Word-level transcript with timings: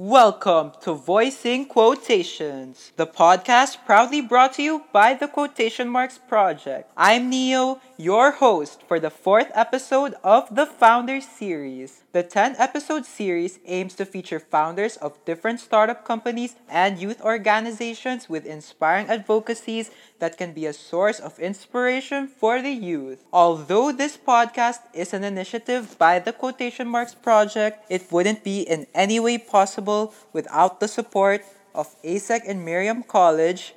Welcome 0.00 0.74
to 0.82 0.94
Voicing 0.94 1.66
Quotations, 1.66 2.92
the 2.94 3.04
podcast 3.04 3.84
proudly 3.84 4.20
brought 4.20 4.52
to 4.52 4.62
you 4.62 4.84
by 4.92 5.14
the 5.14 5.26
Quotation 5.26 5.88
Marks 5.88 6.18
Project. 6.18 6.92
I'm 6.96 7.28
Neo, 7.28 7.80
your 7.96 8.30
host 8.30 8.84
for 8.86 9.00
the 9.00 9.10
fourth 9.10 9.50
episode 9.56 10.14
of 10.22 10.54
the 10.54 10.66
Founders 10.66 11.26
Series. 11.26 12.04
The 12.12 12.22
10 12.22 12.54
episode 12.58 13.06
series 13.06 13.58
aims 13.66 13.96
to 13.96 14.06
feature 14.06 14.38
founders 14.38 14.96
of 14.98 15.24
different 15.24 15.58
startup 15.58 16.04
companies 16.04 16.54
and 16.68 16.96
youth 16.96 17.20
organizations 17.20 18.28
with 18.28 18.46
inspiring 18.46 19.08
advocacies 19.08 19.90
that 20.18 20.36
can 20.36 20.52
be 20.52 20.66
a 20.66 20.72
source 20.72 21.18
of 21.20 21.38
inspiration 21.38 22.26
for 22.26 22.60
the 22.60 22.72
youth. 22.72 23.24
Although 23.32 23.92
this 23.92 24.16
podcast 24.16 24.80
is 24.92 25.14
an 25.14 25.24
initiative 25.24 25.96
by 25.98 26.18
the 26.18 26.32
Quotation 26.32 26.88
Marks 26.88 27.14
Project, 27.14 27.86
it 27.88 28.10
wouldn't 28.10 28.42
be 28.42 28.62
in 28.62 28.86
any 28.94 29.20
way 29.20 29.38
possible 29.38 30.14
without 30.32 30.80
the 30.80 30.88
support 30.88 31.44
of 31.74 31.94
ASEC 32.02 32.42
and 32.46 32.64
Miriam 32.64 33.02
College, 33.02 33.74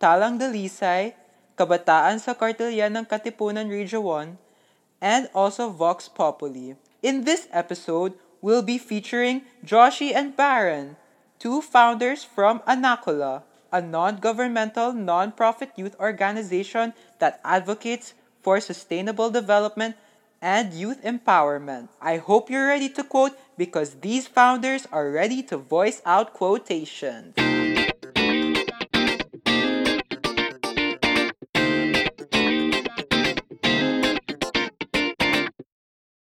Talang 0.00 0.38
Dalisay, 0.38 1.14
Kabataan 1.58 2.22
sa 2.22 2.32
Kartilyan 2.32 2.96
ng 2.96 3.04
Katipunan 3.04 3.68
Region 3.68 4.00
1, 4.00 4.38
and 5.02 5.28
also 5.34 5.68
Vox 5.68 6.08
Populi. 6.08 6.78
In 7.02 7.24
this 7.24 7.48
episode, 7.52 8.14
we'll 8.40 8.64
be 8.64 8.78
featuring 8.78 9.42
Joshi 9.66 10.14
and 10.14 10.36
Baron, 10.36 10.96
two 11.40 11.60
founders 11.60 12.24
from 12.24 12.60
Anakula, 12.64 13.42
a 13.72 13.80
non-governmental, 13.80 14.92
non-profit 14.92 15.70
youth 15.76 15.94
organization 16.00 16.92
that 17.18 17.40
advocates 17.44 18.14
for 18.42 18.60
sustainable 18.60 19.30
development 19.30 19.96
and 20.42 20.72
youth 20.72 21.02
empowerment. 21.04 21.88
I 22.00 22.16
hope 22.16 22.50
you're 22.50 22.66
ready 22.66 22.88
to 22.90 23.04
quote 23.04 23.36
because 23.56 24.00
these 24.00 24.26
founders 24.26 24.86
are 24.90 25.10
ready 25.10 25.42
to 25.44 25.56
voice 25.56 26.00
out 26.06 26.32
quotations. 26.32 27.34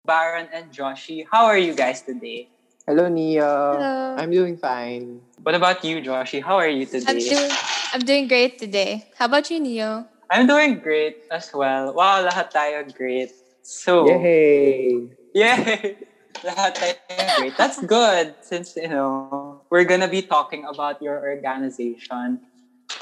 Baron 0.07 0.49
and 0.53 0.73
Joshi, 0.73 1.27
how 1.31 1.47
are 1.47 1.59
you 1.59 1.75
guys 1.75 2.01
today? 2.03 2.49
Hello, 2.87 3.09
Neo. 3.09 3.43
Hello. 3.43 4.15
I'm 4.15 4.31
doing 4.31 4.57
fine. 4.57 5.27
What 5.43 5.57
about 5.57 5.83
you, 5.83 5.99
Joshi? 5.99 6.41
How 6.41 6.55
are 6.55 6.69
you 6.69 6.87
today? 6.87 7.11
I'm 7.11 7.19
doing 7.19 7.51
I'm 7.93 8.05
doing 8.07 8.29
great 8.29 8.59
today. 8.59 9.03
How 9.19 9.27
about 9.27 9.51
you, 9.51 9.59
Neo? 9.59 10.07
I'm 10.31 10.47
doing 10.47 10.79
great 10.79 11.19
as 11.33 11.51
well. 11.53 11.91
Wow, 11.91 12.23
lahat 12.23 12.55
tayo 12.55 12.87
great. 12.95 13.35
So, 13.67 14.07
Yay! 14.07 15.03
yay! 15.35 15.99
lahat 16.47 16.79
tayo 16.79 16.95
great. 17.43 17.59
That's 17.59 17.83
good 17.83 18.39
since, 18.47 18.79
you 18.79 18.87
know, 18.87 19.67
we're 19.67 19.83
gonna 19.83 20.07
be 20.07 20.23
talking 20.23 20.63
about 20.63 21.03
your 21.03 21.19
organization. 21.19 22.39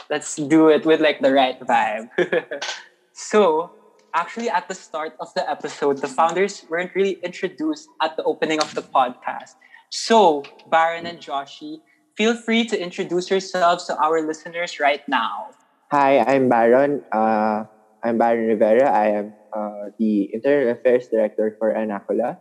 Let's 0.09 0.33
do 0.41 0.73
it 0.73 0.89
with 0.89 1.05
like 1.05 1.21
the 1.21 1.29
right 1.29 1.61
vibe. 1.61 2.09
so, 3.13 3.77
actually 4.15 4.48
at 4.48 4.65
the 4.69 4.75
start 4.75 5.13
of 5.21 5.29
the 5.37 5.45
episode, 5.45 6.01
the 6.01 6.09
founders 6.09 6.65
weren't 6.71 6.97
really 6.97 7.21
introduced 7.21 7.93
at 8.01 8.17
the 8.17 8.25
opening 8.25 8.65
of 8.65 8.73
the 8.73 8.81
podcast. 8.81 9.61
So, 9.91 10.43
Baron 10.71 11.07
and 11.07 11.19
Joshi, 11.19 11.79
feel 12.17 12.35
free 12.37 12.65
to 12.67 12.77
introduce 12.81 13.31
yourselves 13.31 13.87
to 13.87 13.97
our 13.97 14.21
listeners 14.27 14.79
right 14.81 15.03
now. 15.09 15.51
Hi, 15.93 16.19
I'm 16.21 16.49
Baron. 16.49 17.03
Uh, 17.13 17.65
I'm 18.05 18.19
Baron 18.19 18.47
Rivera. 18.49 18.91
I 18.91 19.07
am 19.19 19.35
uh, 19.57 19.91
the 19.99 20.31
Internal 20.33 20.71
Affairs 20.73 21.09
Director 21.13 21.55
for 21.59 21.73
Anakula. 21.75 22.37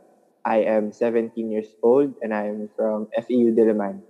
I 0.45 0.63
am 0.67 0.91
17 0.91 1.52
years 1.52 1.69
old 1.83 2.13
and 2.22 2.33
I 2.33 2.47
am 2.47 2.69
from 2.75 3.08
FEU 3.16 3.53
Diliman. 3.55 4.02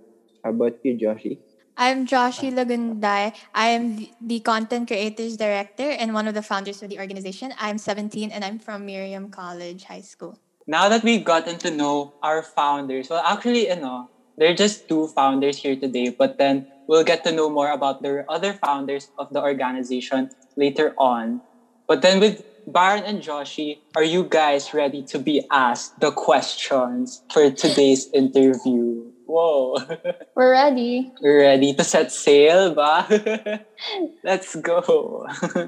How 0.42 0.50
about 0.50 0.72
you, 0.82 0.96
Joshi? 0.98 1.40
I'm 1.76 2.06
Joshi 2.06 2.52
Lagunday. 2.52 3.34
I 3.54 3.66
am 3.68 3.96
the- 3.96 4.12
the 4.20 4.40
content 4.40 4.86
creators 4.88 5.36
director 5.36 5.90
and 5.90 6.14
one 6.14 6.26
of 6.28 6.34
the 6.34 6.42
founders 6.42 6.82
of 6.82 6.88
the 6.90 6.98
organization. 6.98 7.52
I'm 7.58 7.78
17 7.78 8.30
and 8.30 8.44
I'm 8.44 8.58
from 8.58 8.86
Miriam 8.86 9.30
College 9.30 9.84
High 9.84 10.02
School. 10.02 10.38
Now 10.66 10.88
that 10.88 11.04
we've 11.04 11.24
gotten 11.24 11.58
to 11.58 11.70
know 11.70 12.14
our 12.22 12.42
founders, 12.42 13.08
well, 13.10 13.22
actually, 13.24 13.68
you 13.68 13.76
know, 13.76 14.10
they're 14.36 14.54
just 14.54 14.88
two 14.88 15.08
founders 15.08 15.58
here 15.58 15.76
today, 15.76 16.14
but 16.16 16.38
then 16.38 16.66
we'll 16.86 17.04
get 17.04 17.24
to 17.24 17.32
know 17.32 17.50
more 17.50 17.70
about 17.70 18.02
the 18.02 18.24
other 18.28 18.54
founders 18.54 19.10
of 19.18 19.28
the 19.30 19.40
organization 19.40 20.30
later 20.56 20.94
on. 20.98 21.42
But 21.86 22.02
then 22.02 22.18
with 22.20 22.42
Baron 22.66 23.04
and 23.04 23.20
Joshi, 23.22 23.80
are 23.94 24.02
you 24.02 24.24
guys 24.24 24.72
ready 24.72 25.02
to 25.04 25.18
be 25.18 25.42
asked 25.52 25.92
the 25.98 26.10
questions 26.10 27.22
for 27.32 27.50
today's 27.50 28.08
interview? 28.12 29.12
Whoa. 29.26 29.76
We're 30.36 30.50
ready. 30.52 31.12
We're 31.20 31.40
ready 31.40 31.74
to 31.74 31.84
set 31.84 32.10
sail, 32.10 32.74
ba? 32.74 33.60
Let's 34.24 34.54
go. 34.56 35.26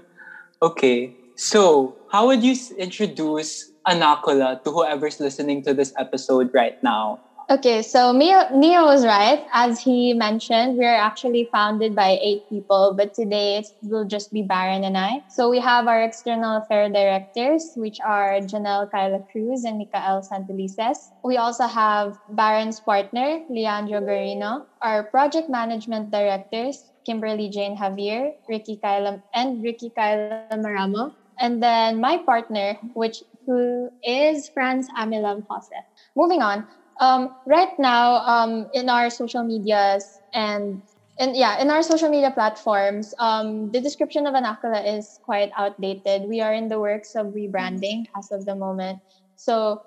okay. 0.63 1.17
So, 1.37 1.99
how 2.11 2.27
would 2.29 2.43
you 2.43 2.57
introduce 2.79 3.71
Anakula 3.87 4.63
to 4.65 4.71
whoever's 4.71 5.21
listening 5.21 5.63
to 5.63 5.73
this 5.73 5.93
episode 5.97 6.51
right 6.53 6.77
now? 6.83 7.21
Okay, 7.49 7.81
so 7.81 8.11
Neo, 8.11 8.43
Neo 8.51 8.83
was 8.83 9.07
right. 9.07 9.47
As 9.53 9.79
he 9.79 10.13
mentioned, 10.13 10.77
we 10.77 10.85
are 10.85 10.99
actually 10.99 11.49
founded 11.53 11.95
by 11.95 12.19
eight 12.21 12.43
people, 12.49 12.93
but 12.97 13.15
today 13.15 13.59
it 13.59 13.69
will 13.83 14.05
just 14.05 14.33
be 14.33 14.43
Baron 14.43 14.83
and 14.83 14.99
I. 14.99 15.23
So 15.29 15.49
we 15.49 15.61
have 15.61 15.87
our 15.87 16.03
external 16.03 16.57
affair 16.57 16.91
directors, 16.91 17.71
which 17.77 18.01
are 18.05 18.43
Janelle 18.43 18.91
Kyla 18.91 19.23
Cruz 19.31 19.63
and 19.63 19.79
Mikael 19.79 20.27
Santelices. 20.27 21.15
We 21.23 21.37
also 21.37 21.69
have 21.69 22.19
Baron's 22.31 22.81
partner, 22.81 23.39
Leandro 23.49 24.01
Garino, 24.01 24.67
our 24.83 25.05
project 25.05 25.49
management 25.49 26.11
directors, 26.11 26.91
Kimberly 27.05 27.49
Jane 27.49 27.79
Javier, 27.79 28.33
Ricky 28.49 28.81
Kyla, 28.83 29.23
and 29.33 29.63
Ricky 29.63 29.93
Kyla 29.95 30.49
Maramo. 30.55 31.13
And 31.39 31.63
then 31.63 32.01
my 32.01 32.17
partner, 32.17 32.77
which 32.95 33.23
who 33.47 33.89
is 34.03 34.51
Franz 34.53 34.89
Amilam 34.99 35.47
Jose. 35.49 35.77
Moving 36.17 36.43
on, 36.43 36.67
um, 37.01 37.31
right 37.47 37.73
now 37.79 38.17
um, 38.27 38.69
in 38.73 38.89
our 38.89 39.11
social 39.11 39.45
medias 39.45 40.05
and 40.33 40.83
and 41.19 41.37
yeah 41.37 41.61
in 41.61 41.71
our 41.71 41.83
social 41.83 42.09
media 42.09 42.31
platforms 42.31 43.15
um, 43.19 43.71
the 43.71 43.81
description 43.81 44.27
of 44.27 44.35
anakula 44.35 44.81
is 44.97 45.19
quite 45.23 45.51
outdated. 45.57 46.29
We 46.29 46.41
are 46.41 46.53
in 46.53 46.69
the 46.69 46.81
works 46.81 47.15
of 47.15 47.27
rebranding 47.29 48.05
as 48.17 48.31
of 48.33 48.45
the 48.45 48.55
moment. 48.55 49.01
So 49.37 49.83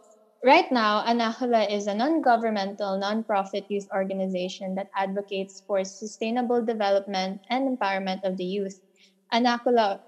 right 0.46 0.72
now 0.72 1.03
anakula 1.06 1.70
is 1.72 1.88
a 1.88 1.96
non-governmental 1.96 3.00
non-profit 3.00 3.66
youth 3.70 3.88
organization 3.94 4.76
that 4.76 4.88
advocates 4.96 5.64
for 5.66 5.84
sustainable 5.84 6.64
development 6.64 7.41
and 7.50 7.78
empowerment 7.78 8.24
of 8.24 8.38
the 8.38 8.46
youth. 8.46 8.80
Anakula 9.34 10.00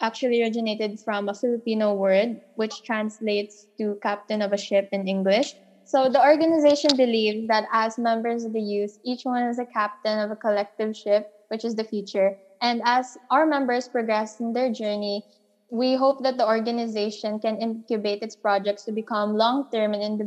actually 0.00 0.42
originated 0.42 0.98
from 1.04 1.28
a 1.28 1.34
filipino 1.34 1.94
word 1.94 2.40
which 2.54 2.82
translates 2.84 3.66
to 3.78 3.96
captain 4.02 4.42
of 4.42 4.52
a 4.52 4.56
ship 4.58 4.88
in 4.92 5.06
english 5.08 5.54
so 5.84 6.08
the 6.08 6.22
organization 6.22 6.90
believes 6.96 7.48
that 7.48 7.64
as 7.72 7.98
members 7.98 8.44
of 8.44 8.52
the 8.52 8.60
youth, 8.60 8.96
each 9.04 9.22
one 9.24 9.42
is 9.42 9.58
a 9.58 9.66
captain 9.66 10.20
of 10.20 10.30
a 10.30 10.36
collective 10.36 10.94
ship, 10.96 11.24
which 11.48 11.64
is 11.64 11.74
the 11.74 11.82
future. 11.82 12.36
And 12.62 12.80
as 12.84 13.16
our 13.28 13.44
members 13.44 13.88
progress 13.88 14.36
in 14.38 14.52
their 14.52 14.70
journey, 14.70 15.24
we 15.70 15.94
hope 15.94 16.22
that 16.22 16.36
the 16.36 16.46
organization 16.46 17.40
can 17.40 17.56
incubate 17.60 18.22
its 18.22 18.36
projects 18.36 18.84
to 18.84 18.92
become 18.92 19.34
long-term 19.34 19.94
and, 19.94 20.20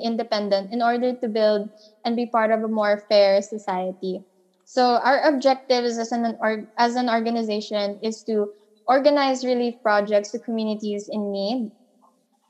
independent 0.00 0.72
in 0.72 0.82
order 0.82 1.14
to 1.14 1.28
build 1.28 1.70
and 2.04 2.16
be 2.16 2.26
part 2.26 2.50
of 2.50 2.62
a 2.62 2.68
more 2.68 2.98
fair 3.08 3.40
society. 3.42 4.20
So 4.64 4.96
our 4.96 5.20
objective 5.22 5.84
as 5.84 6.10
an 6.12 6.36
as 6.76 6.96
an 6.96 7.08
organization 7.08 7.98
is 8.02 8.22
to 8.24 8.48
organize 8.86 9.44
relief 9.44 9.74
projects 9.82 10.30
to 10.32 10.38
communities 10.38 11.08
in 11.10 11.30
need 11.32 11.70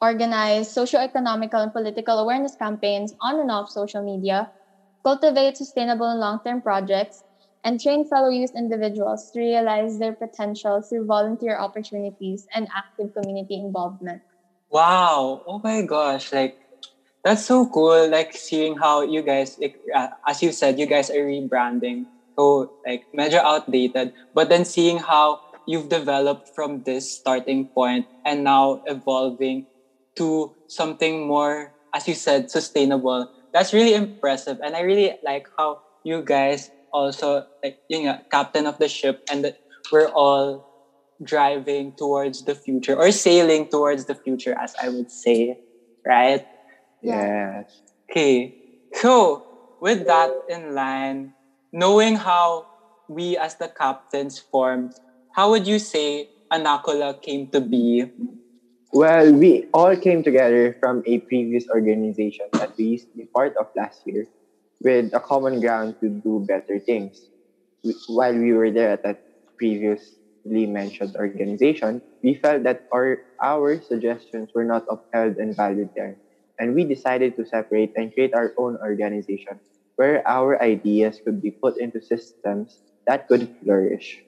organize 0.01 0.73
socio-economical 0.73 1.61
and 1.61 1.73
political 1.73 2.19
awareness 2.19 2.55
campaigns 2.57 3.15
on 3.23 3.41
and 3.41 3.51
off 3.51 3.69
social 3.71 4.03
media, 4.03 4.49
cultivate 5.05 5.57
sustainable 5.57 6.09
and 6.09 6.21
long-term 6.21 6.61
projects, 6.63 7.25
and 7.65 7.81
train 7.81 8.05
fellow 8.09 8.29
youth 8.29 8.51
individuals 8.57 9.31
to 9.33 9.41
realize 9.41 9.99
their 9.99 10.13
potential 10.15 10.83
through 10.89 11.07
volunteer 11.07 11.59
opportunities 11.59 12.47
and 12.55 12.69
active 12.77 13.09
community 13.15 13.57
involvement. 13.57 14.23
Wow. 14.71 15.43
Oh 15.47 15.61
my 15.63 15.83
gosh. 15.83 16.33
Like, 16.33 16.57
that's 17.25 17.45
so 17.45 17.67
cool. 17.67 18.09
Like, 18.09 18.33
seeing 18.33 18.77
how 18.77 19.03
you 19.03 19.23
guys, 19.23 19.57
like, 19.61 19.75
uh, 19.95 20.09
as 20.27 20.43
you 20.43 20.53
said, 20.53 20.79
you 20.79 20.87
guys 20.87 21.11
are 21.11 21.25
rebranding. 21.25 22.07
So, 22.39 22.71
like, 22.87 23.03
major 23.13 23.39
outdated. 23.39 24.13
But 24.35 24.49
then 24.49 24.65
seeing 24.65 24.99
how 24.99 25.41
you've 25.67 25.89
developed 25.89 26.51
from 26.55 26.83
this 26.85 27.13
starting 27.13 27.69
point 27.75 28.07
and 28.25 28.45
now 28.45 28.81
evolving 28.87 29.67
to 30.17 30.55
something 30.67 31.27
more, 31.27 31.75
as 31.95 32.09
you 32.09 32.15
said, 32.15 32.51
sustainable. 32.51 33.29
That's 33.53 33.73
really 33.73 33.95
impressive. 33.95 34.59
And 34.63 34.77
I 34.77 34.81
really 34.81 35.15
like 35.25 35.47
how 35.59 35.81
you 36.05 36.23
guys 36.23 36.71
also, 36.93 37.45
like, 37.63 37.77
you 37.89 38.05
know, 38.05 38.19
captain 38.31 38.67
of 38.67 38.79
the 38.79 38.89
ship 38.89 39.21
and 39.31 39.45
that 39.45 39.55
we're 39.93 40.09
all 40.09 40.63
driving 41.23 41.95
towards 41.97 42.45
the 42.45 42.55
future 42.55 42.97
or 42.97 43.11
sailing 43.13 43.69
towards 43.69 44.07
the 44.07 44.15
future, 44.15 44.57
as 44.61 44.73
I 44.83 44.89
would 44.89 45.11
say, 45.11 45.57
right? 46.07 46.43
Yeah. 47.03 47.57
Yes. 47.59 47.83
Okay. 48.11 48.55
So, 48.95 49.45
with 49.81 50.07
that 50.07 50.31
in 50.49 50.75
line, 50.75 51.35
knowing 51.73 52.17
how 52.17 52.67
we 53.09 53.37
as 53.37 53.57
the 53.57 53.69
captains 53.69 54.39
formed, 54.51 54.93
how 55.37 55.51
would 55.51 55.67
you 55.69 55.79
say 55.79 56.31
Anakula 56.51 57.21
came 57.21 57.47
to 57.53 57.61
be? 57.61 58.09
Well, 58.91 59.35
we 59.35 59.69
all 59.75 59.95
came 59.95 60.25
together 60.25 60.75
from 60.81 61.03
a 61.05 61.21
previous 61.29 61.69
organization 61.69 62.47
that 62.55 62.73
we 62.79 62.97
used 62.97 63.13
to 63.13 63.19
be 63.19 63.27
part 63.27 63.53
of 63.61 63.69
last 63.77 64.01
year 64.07 64.25
with 64.81 65.13
a 65.13 65.21
common 65.21 65.61
ground 65.61 66.01
to 66.01 66.09
do 66.09 66.41
better 66.49 66.81
things. 66.81 67.21
While 68.09 68.33
we 68.33 68.55
were 68.55 68.71
there 68.71 68.97
at 68.97 69.03
that 69.05 69.21
previously 69.59 70.65
mentioned 70.65 71.15
organization, 71.17 72.01
we 72.23 72.33
felt 72.33 72.63
that 72.63 72.89
our, 72.91 73.21
our 73.45 73.79
suggestions 73.83 74.49
were 74.55 74.65
not 74.65 74.89
upheld 74.89 75.37
and 75.37 75.55
valued 75.55 75.91
there. 75.95 76.17
And 76.59 76.75
we 76.75 76.85
decided 76.85 77.37
to 77.37 77.45
separate 77.45 77.93
and 77.95 78.09
create 78.15 78.33
our 78.33 78.55
own 78.57 78.79
organization 78.81 79.61
where 79.97 80.27
our 80.27 80.57
ideas 80.63 81.21
could 81.23 81.43
be 81.43 81.51
put 81.51 81.77
into 81.77 82.01
systems 82.01 82.81
that 83.07 83.29
could 83.29 83.53
flourish. 83.63 84.26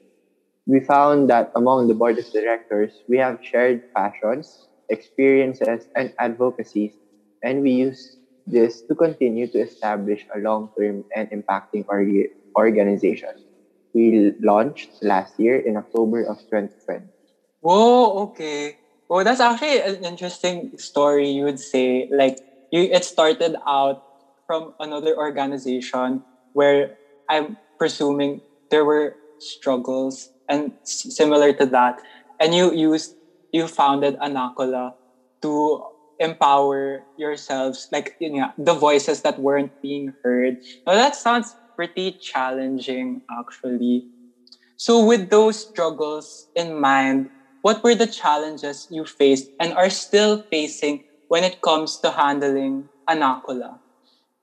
We 0.69 0.79
found 0.81 1.29
that 1.31 1.51
among 1.55 1.87
the 1.89 1.95
board 1.95 2.17
of 2.19 2.25
directors, 2.31 3.03
we 3.09 3.17
have 3.17 3.39
shared 3.41 3.81
passions, 3.97 4.67
experiences, 4.89 5.87
and 5.95 6.13
advocacies, 6.19 6.95
and 7.43 7.61
we 7.61 7.71
use 7.71 8.17
this 8.47 8.83
to 8.83 8.95
continue 8.95 9.47
to 9.49 9.59
establish 9.59 10.25
a 10.35 10.39
long-term 10.39 11.05
and 11.15 11.29
impacting 11.31 11.85
org- 11.89 12.29
organization. 12.57 13.33
We 13.93 14.33
launched 14.41 14.91
last 15.01 15.39
year 15.39 15.57
in 15.59 15.77
October 15.77 16.23
of 16.23 16.39
2020. 16.49 17.09
Whoa, 17.61 18.29
okay. 18.29 18.77
Well, 19.09 19.23
that's 19.25 19.41
actually 19.41 19.81
an 19.81 20.05
interesting 20.05 20.71
story. 20.77 21.29
You 21.29 21.45
would 21.45 21.59
say, 21.59 22.09
like, 22.11 22.35
you 22.71 22.83
it 22.83 23.03
started 23.05 23.55
out 23.67 24.03
from 24.47 24.73
another 24.79 25.17
organization 25.17 26.25
where 26.53 26.97
I'm 27.29 27.57
presuming 27.79 28.41
there 28.71 28.85
were 28.85 29.17
struggles 29.39 30.29
and 30.49 30.73
similar 30.83 31.53
to 31.53 31.65
that, 31.67 32.01
and 32.39 32.53
you 32.53 32.73
used 32.73 33.15
you 33.51 33.67
founded 33.67 34.17
Anakula 34.19 34.93
to 35.41 35.83
empower 36.19 37.05
yourselves, 37.15 37.87
like 37.91 38.15
you 38.19 38.31
know, 38.33 38.49
the 38.57 38.73
voices 38.73 39.21
that 39.21 39.39
weren't 39.39 39.71
being 39.81 40.13
heard. 40.23 40.57
Now 40.85 40.93
that 40.93 41.15
sounds 41.15 41.55
pretty 41.75 42.17
challenging, 42.19 43.21
actually. 43.31 44.07
So, 44.77 45.05
with 45.05 45.29
those 45.29 45.59
struggles 45.59 46.47
in 46.55 46.79
mind, 46.79 47.29
what 47.61 47.83
were 47.83 47.95
the 47.95 48.07
challenges 48.07 48.87
you 48.89 49.05
faced 49.05 49.51
and 49.59 49.73
are 49.73 49.89
still 49.91 50.43
facing 50.49 51.03
when 51.27 51.43
it 51.43 51.61
comes 51.61 51.99
to 51.99 52.11
handling 52.11 52.89
Anakula? 53.09 53.79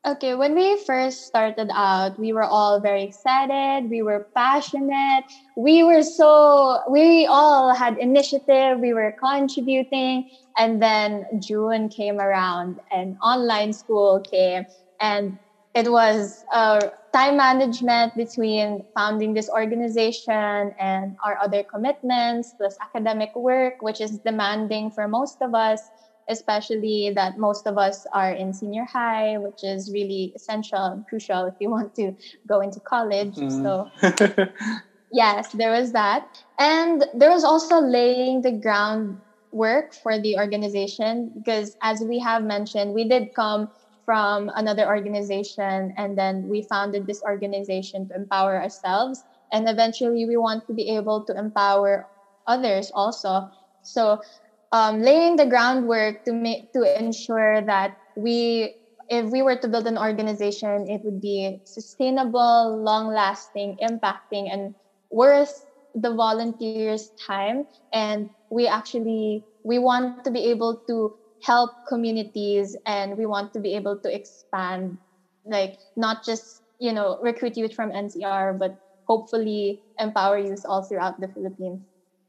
Okay, 0.06 0.37
when 0.37 0.55
we 0.55 0.79
first 0.87 1.26
started 1.26 1.69
out, 1.75 2.17
we 2.17 2.32
were 2.32 2.44
all 2.44 2.79
very 2.79 3.03
excited. 3.03 3.91
We 3.91 4.03
were 4.03 4.29
passionate. 4.37 5.25
We 5.56 5.82
were 5.82 6.03
so, 6.05 6.79
we 6.88 7.26
all 7.26 7.75
had 7.75 7.99
initiative. 7.99 8.79
We 8.79 8.93
were 8.93 9.12
contributing. 9.19 10.31
And 10.56 10.81
then 10.81 11.26
June 11.41 11.88
came 11.88 12.20
around 12.20 12.79
and 12.93 13.17
online 13.20 13.73
school 13.73 14.20
came. 14.20 14.67
And 15.00 15.41
it 15.75 15.91
was 15.91 16.44
uh, 16.53 16.87
time 17.12 17.37
management 17.37 18.14
between 18.14 18.85
founding 18.94 19.35
this 19.35 19.50
organization 19.50 20.73
and 20.79 21.17
our 21.25 21.37
other 21.43 21.64
commitments, 21.64 22.55
plus 22.56 22.76
academic 22.81 23.35
work, 23.35 23.82
which 23.82 24.00
is 24.00 24.20
demanding 24.20 24.93
for 24.93 25.08
most 25.08 25.43
of 25.43 25.53
us 25.53 25.81
especially 26.28 27.12
that 27.14 27.38
most 27.38 27.67
of 27.67 27.78
us 27.78 28.06
are 28.12 28.32
in 28.32 28.52
senior 28.52 28.84
high, 28.84 29.38
which 29.38 29.62
is 29.62 29.90
really 29.93 30.32
essential 30.34 30.84
and 30.84 31.06
crucial 31.06 31.44
if 31.46 31.55
you 31.61 31.70
want 31.76 31.94
to 31.94 32.12
go 32.46 32.61
into 32.61 32.81
college. 32.81 33.37
Mm. 33.37 33.62
So, 33.62 34.49
yes, 35.12 35.52
there 35.52 35.70
was 35.70 35.93
that. 35.93 36.43
And 36.58 37.05
there 37.14 37.31
was 37.31 37.44
also 37.44 37.81
laying 37.81 38.43
the 38.43 38.52
groundwork 38.52 39.94
for 39.94 40.19
the 40.19 40.37
organization 40.37 41.32
because, 41.37 41.76
as 41.82 42.00
we 42.00 42.19
have 42.19 42.43
mentioned, 42.43 42.93
we 42.93 43.08
did 43.08 43.34
come 43.34 43.70
from 44.05 44.50
another 44.55 44.87
organization 44.87 45.93
and 45.96 46.17
then 46.17 46.49
we 46.49 46.62
founded 46.62 47.06
this 47.06 47.22
organization 47.22 48.08
to 48.08 48.14
empower 48.14 48.56
ourselves. 48.56 49.25
And 49.52 49.69
eventually, 49.69 50.26
we 50.26 50.37
want 50.37 50.67
to 50.67 50.72
be 50.72 50.90
able 50.96 51.25
to 51.25 51.37
empower 51.37 52.06
others 52.46 52.90
also. 52.94 53.50
So, 53.82 54.20
um, 54.72 55.00
laying 55.02 55.36
the 55.36 55.46
groundwork 55.46 56.24
to 56.24 56.32
make 56.32 56.72
to 56.72 56.82
ensure 56.82 57.62
that 57.62 57.96
we 58.16 58.74
if 59.08 59.30
we 59.30 59.42
were 59.42 59.56
to 59.56 59.68
build 59.68 59.86
an 59.86 59.98
organization 59.98 60.86
it 60.88 61.00
would 61.04 61.20
be 61.20 61.60
sustainable 61.64 62.82
long 62.82 63.06
lasting 63.08 63.76
impacting 63.80 64.52
and 64.52 64.74
worth 65.10 65.54
the 65.96 66.12
volunteers 66.12 67.10
time. 67.26 67.64
And 67.92 68.30
we 68.50 68.68
actually 68.68 69.44
we 69.64 69.78
want 69.78 70.24
to 70.24 70.30
be 70.30 70.44
able 70.44 70.82
to 70.88 71.16
help 71.42 71.70
communities 71.88 72.76
and 72.86 73.16
we 73.16 73.26
want 73.26 73.52
to 73.54 73.60
be 73.60 73.74
able 73.74 73.98
to 74.04 74.14
expand 74.14 74.98
like 75.44 75.76
not 75.96 76.24
just 76.24 76.62
you 76.78 76.92
know 76.92 77.19
recruit 77.22 77.56
youth 77.56 77.74
from 77.74 77.90
ncr 77.90 78.58
but 78.58 78.72
hopefully 79.06 79.80
empower 79.98 80.38
youth 80.38 80.62
all 80.64 80.82
throughout 80.82 81.19
the 81.20 81.28
philippines. 81.28 81.80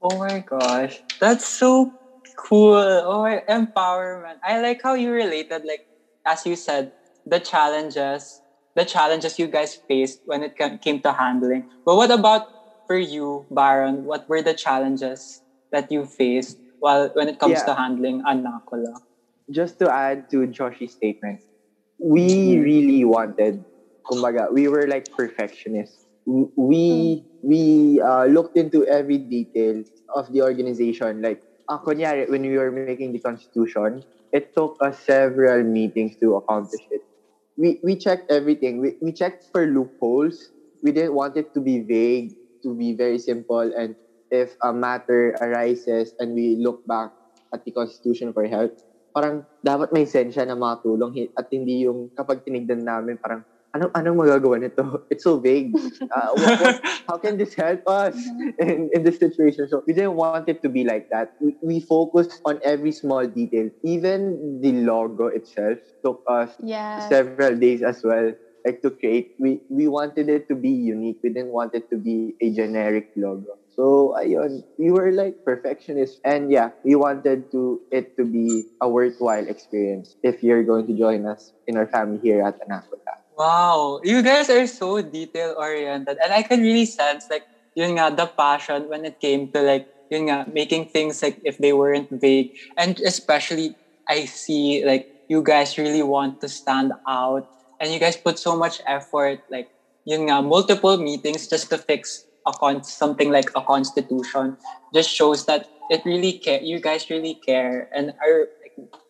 Oh 0.01 0.17
my 0.19 0.39
gosh, 0.45 1.01
that's 1.19 1.47
so 1.47 1.93
cool. 2.37 2.77
Oh, 2.77 3.25
empowerment. 3.49 4.39
I 4.43 4.61
like 4.61 4.81
how 4.83 4.95
you 4.95 5.11
related, 5.11 5.65
like, 5.65 5.83
as 6.25 6.45
you 6.45 6.55
said, 6.55 6.93
the 7.25 7.39
challenges, 7.39 8.41
the 8.75 8.85
challenges 8.85 9.39
you 9.39 9.47
guys 9.47 9.77
faced 9.87 10.21
when 10.25 10.43
it 10.43 10.55
came 10.55 11.01
to 11.01 11.13
handling. 11.13 11.67
But 11.85 11.97
what 11.97 12.11
about 12.11 12.43
for 12.87 12.97
you, 12.97 13.45
Baron? 13.51 14.05
What 14.05 14.29
were 14.29 14.41
the 14.41 14.53
challenges 14.55 15.41
that 15.71 15.91
you 15.91 16.05
faced 16.05 16.57
while 16.79 17.09
when 17.13 17.27
it 17.27 17.39
comes 17.39 17.59
Yeah. 17.59 17.65
to 17.65 17.75
handling 17.75 18.23
Anakula? 18.23 18.95
Just 19.51 19.79
to 19.79 19.91
add 19.91 20.29
to 20.31 20.47
Joshi's 20.47 20.93
statement, 20.93 21.41
we 21.99 22.27
mm-hmm. 22.27 22.63
really 22.63 23.05
wanted, 23.05 23.65
kumbaga, 24.05 24.51
we 24.53 24.67
were 24.67 24.87
like 24.87 25.11
perfectionists. 25.11 26.06
We 26.27 27.23
we 27.41 28.01
uh, 28.03 28.25
looked 28.27 28.57
into 28.57 28.85
every 28.85 29.17
detail 29.17 29.83
of 30.15 30.27
the 30.31 30.41
organization. 30.43 31.21
Like, 31.21 31.39
uh, 31.69 31.79
kunyari, 31.79 32.29
when 32.29 32.43
we 32.43 32.57
were 32.57 32.71
making 32.71 33.13
the 33.13 33.19
constitution, 33.23 34.03
it 34.31 34.51
took 34.55 34.75
us 34.83 34.99
several 35.05 35.63
meetings 35.63 36.17
to 36.21 36.35
accomplish 36.35 36.83
it. 36.91 37.01
We 37.57 37.79
we 37.83 37.95
checked 37.97 38.31
everything. 38.31 38.81
We 38.81 38.97
we 39.01 39.13
checked 39.13 39.47
for 39.53 39.65
loopholes. 39.67 40.51
We 40.83 40.91
didn't 40.91 41.15
want 41.15 41.37
it 41.37 41.53
to 41.55 41.61
be 41.61 41.81
vague, 41.81 42.35
to 42.63 42.75
be 42.75 42.93
very 42.93 43.19
simple. 43.19 43.63
And 43.73 43.95
if 44.31 44.55
a 44.63 44.73
matter 44.73 45.35
arises 45.41 46.13
and 46.19 46.35
we 46.35 46.59
look 46.59 46.81
back 46.87 47.11
at 47.53 47.63
the 47.65 47.71
constitution 47.71 48.33
for 48.33 48.45
help, 48.47 48.75
parang 49.15 49.47
dapat 49.65 49.91
may 49.95 50.05
sense 50.05 50.35
siya 50.35 50.47
na 50.47 50.59
makatulong 50.59 51.15
hi- 51.15 51.33
at 51.39 51.47
hindi 51.49 51.87
yung 51.87 52.11
kapag 52.13 52.43
tinignan 52.45 52.83
namin 52.83 53.17
parang 53.19 53.43
anong 53.75 53.91
anong 53.95 54.17
magagawa 54.19 54.59
nito? 54.61 54.83
It's 55.11 55.23
so 55.23 55.39
vague. 55.39 55.75
Uh, 56.11 56.31
what- 56.37 56.55
what- 56.59 56.79
how 57.09 57.17
can 57.17 57.37
this 57.37 57.55
help 57.55 57.81
us 57.87 58.33
in, 58.59 58.89
in 58.93 59.03
this 59.03 59.19
situation? 59.19 59.67
So 59.69 59.83
we 59.87 59.93
didn't 59.93 60.15
want 60.19 60.39
it 60.39 60.51
to 60.53 60.61
be 60.69 60.83
like 60.83 60.99
that. 61.03 61.23
We, 61.39 61.47
we 61.55 61.79
focused 61.79 62.33
on 62.39 62.53
every 62.63 62.91
small 62.91 63.25
detail. 63.27 63.69
Even 63.83 64.59
the 64.61 64.71
logo 64.83 65.27
itself 65.27 65.77
took 66.05 66.21
us 66.29 66.55
yeah 66.61 66.99
several 66.99 67.55
days 67.57 67.81
as 67.83 68.01
well 68.03 68.33
like 68.65 68.79
to 68.81 68.89
create 68.91 69.29
we 69.39 69.61
we 69.69 69.87
wanted 69.87 70.29
it 70.29 70.47
to 70.49 70.55
be 70.55 70.69
unique 70.69 71.17
we 71.23 71.29
didn't 71.29 71.51
want 71.53 71.73
it 71.73 71.83
to 71.91 71.97
be 71.97 72.35
a 72.41 72.51
generic 72.51 73.07
logo 73.15 73.55
so 73.69 74.13
ayun 74.19 74.61
we 74.77 74.91
were 74.91 75.11
like 75.11 75.35
perfectionists 75.45 76.19
and 76.23 76.51
yeah 76.51 76.69
we 76.83 76.95
wanted 76.95 77.45
to 77.51 77.79
it 77.91 78.09
to 78.17 78.25
be 78.25 78.65
a 78.81 78.89
worthwhile 78.89 79.47
experience 79.47 80.15
if 80.23 80.41
you're 80.43 80.63
going 80.63 80.85
to 80.87 80.95
join 80.97 81.25
us 81.25 81.53
in 81.67 81.77
our 81.77 81.87
family 81.87 82.19
here 82.21 82.41
at 82.43 82.55
Anacoda. 82.65 83.15
Wow, 83.37 83.99
you 84.03 84.23
guys 84.23 84.49
are 84.49 84.65
so 84.65 85.01
detail 85.01 85.53
oriented, 85.57 86.17
and 86.23 86.33
I 86.33 86.41
can 86.41 86.61
really 86.61 86.85
sense 86.85 87.27
like 87.29 87.45
yun 87.77 87.93
nga 87.93 88.09
the 88.09 88.25
passion 88.33 88.89
when 88.89 89.05
it 89.05 89.21
came 89.21 89.45
to 89.53 89.61
like 89.61 89.85
yun 90.09 90.25
nga 90.25 90.49
making 90.49 90.89
things 90.89 91.21
like 91.21 91.37
if 91.45 91.57
they 91.61 91.69
weren't 91.73 92.09
vague, 92.09 92.49
and 92.77 92.97
especially 93.05 93.77
I 94.09 94.25
see 94.25 94.81
like 94.85 95.05
you 95.29 95.43
guys 95.45 95.77
really 95.77 96.01
want 96.01 96.41
to 96.41 96.49
stand 96.49 96.93
out, 97.07 97.45
and 97.79 97.93
you 97.93 97.99
guys 98.01 98.17
put 98.17 98.39
so 98.41 98.57
much 98.57 98.81
effort 98.89 99.45
like 99.53 99.69
yun 100.05 100.25
nga 100.33 100.41
multiple 100.41 100.97
meetings 100.97 101.45
just 101.45 101.69
to 101.69 101.77
fix 101.77 102.25
a 102.49 102.53
con 102.57 102.81
something 102.81 103.29
like 103.29 103.51
a 103.53 103.61
constitution 103.61 104.57
just 104.95 105.11
shows 105.13 105.45
that 105.45 105.67
it 105.93 106.01
really 106.09 106.33
care 106.41 106.63
you 106.63 106.79
guys 106.81 107.05
really 107.13 107.37
care 107.45 107.85
and 107.93 108.11
are 108.23 108.47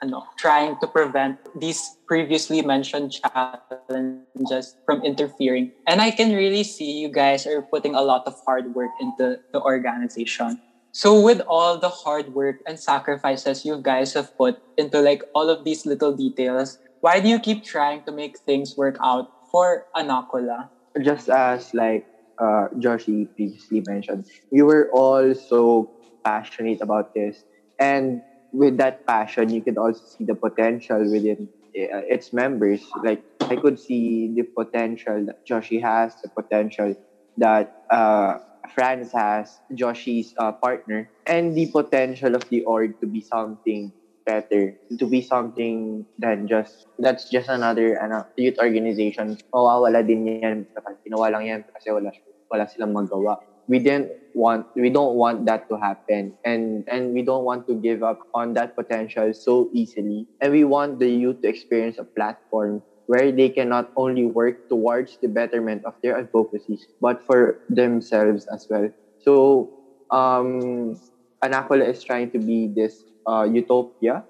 ano, 0.01 0.23
trying 0.37 0.77
to 0.79 0.87
prevent 0.87 1.37
these 1.59 1.81
previously 2.07 2.61
mentioned 2.61 3.11
challenges 3.11 4.75
from 4.85 5.03
interfering. 5.03 5.71
And 5.87 6.01
I 6.01 6.11
can 6.11 6.33
really 6.33 6.63
see 6.63 6.99
you 6.99 7.09
guys 7.09 7.45
are 7.45 7.61
putting 7.61 7.95
a 7.95 8.01
lot 8.01 8.23
of 8.25 8.35
hard 8.45 8.73
work 8.75 8.91
into 8.99 9.39
the 9.53 9.61
organization. 9.61 10.59
So 10.91 11.19
with 11.19 11.41
all 11.47 11.77
the 11.77 11.89
hard 11.89 12.33
work 12.33 12.57
and 12.65 12.79
sacrifices 12.79 13.65
you 13.65 13.77
guys 13.81 14.13
have 14.13 14.35
put 14.37 14.57
into 14.77 15.01
like 15.01 15.21
all 15.35 15.49
of 15.49 15.63
these 15.63 15.85
little 15.85 16.15
details, 16.15 16.77
why 17.01 17.19
do 17.19 17.29
you 17.29 17.39
keep 17.39 17.63
trying 17.63 18.03
to 18.05 18.11
make 18.11 18.39
things 18.39 18.75
work 18.75 18.97
out 19.03 19.29
for 19.51 19.85
Anakula? 19.95 20.69
Just 21.03 21.29
as 21.29 21.73
like 21.73 22.05
uh, 22.41 22.67
Joshi 22.79 23.29
previously 23.35 23.83
mentioned, 23.85 24.25
we 24.51 24.63
were 24.63 24.89
all 24.91 25.35
so 25.35 25.91
passionate 26.25 26.81
about 26.81 27.13
this. 27.13 27.43
And 27.79 28.21
with 28.57 28.81
that 28.81 29.05
passion, 29.05 29.53
you 29.53 29.61
could 29.61 29.77
also 29.77 30.01
see 30.01 30.25
the 30.25 30.33
potential 30.33 30.97
within 31.05 31.45
uh, 31.77 32.01
its 32.09 32.33
members. 32.33 32.81
Like, 33.05 33.21
I 33.45 33.55
could 33.55 33.77
see 33.77 34.33
the 34.33 34.43
potential 34.43 35.29
that 35.29 35.45
Joshi 35.45 35.77
has, 35.77 36.17
the 36.25 36.29
potential 36.33 36.97
that 37.37 37.85
uh, 37.93 38.41
Franz 38.73 39.13
has, 39.13 39.61
Joshi's 39.77 40.33
uh, 40.41 40.51
partner, 40.57 41.07
and 41.29 41.53
the 41.53 41.69
potential 41.69 42.33
of 42.33 42.49
the 42.49 42.65
org 42.65 42.99
to 42.99 43.05
be 43.05 43.21
something 43.21 43.93
better, 44.25 44.73
to 44.97 45.05
be 45.05 45.21
something 45.21 46.03
than 46.17 46.49
just, 46.49 46.89
that's 46.97 47.29
just 47.29 47.47
another 47.47 48.01
ano, 48.01 48.25
youth 48.35 48.57
organization. 48.57 49.37
Mawawala 49.53 50.01
din 50.01 50.25
yan. 50.25 50.65
Ginawa 51.05 51.31
lang 51.31 51.45
yan 51.45 51.61
kasi 51.77 51.93
wala, 51.93 52.09
wala 52.49 52.65
silang 52.67 52.91
magawa. 52.91 53.37
We 53.67 53.79
didn't 53.79 54.11
want, 54.33 54.67
we 54.75 54.89
don't 54.89 55.15
want 55.15 55.45
that 55.45 55.67
to 55.69 55.77
happen. 55.77 56.33
And, 56.45 56.87
and 56.87 57.13
we 57.13 57.21
don't 57.21 57.43
want 57.43 57.67
to 57.67 57.75
give 57.75 58.03
up 58.03 58.19
on 58.33 58.53
that 58.53 58.75
potential 58.75 59.33
so 59.33 59.69
easily. 59.73 60.27
And 60.41 60.53
we 60.53 60.63
want 60.63 60.99
the 60.99 61.09
youth 61.09 61.41
to 61.41 61.47
experience 61.47 61.97
a 61.97 62.03
platform 62.03 62.81
where 63.07 63.31
they 63.31 63.49
can 63.49 63.69
not 63.69 63.91
only 63.95 64.25
work 64.25 64.67
towards 64.69 65.17
the 65.21 65.27
betterment 65.27 65.83
of 65.85 65.93
their 66.03 66.17
advocacies, 66.17 66.85
but 67.01 67.25
for 67.25 67.59
themselves 67.69 68.45
as 68.53 68.67
well. 68.69 68.89
So, 69.19 69.69
um, 70.11 70.99
Anacola 71.43 71.87
is 71.87 72.03
trying 72.03 72.31
to 72.31 72.39
be 72.39 72.67
this 72.67 73.03
uh, 73.27 73.43
utopia, 73.43 74.23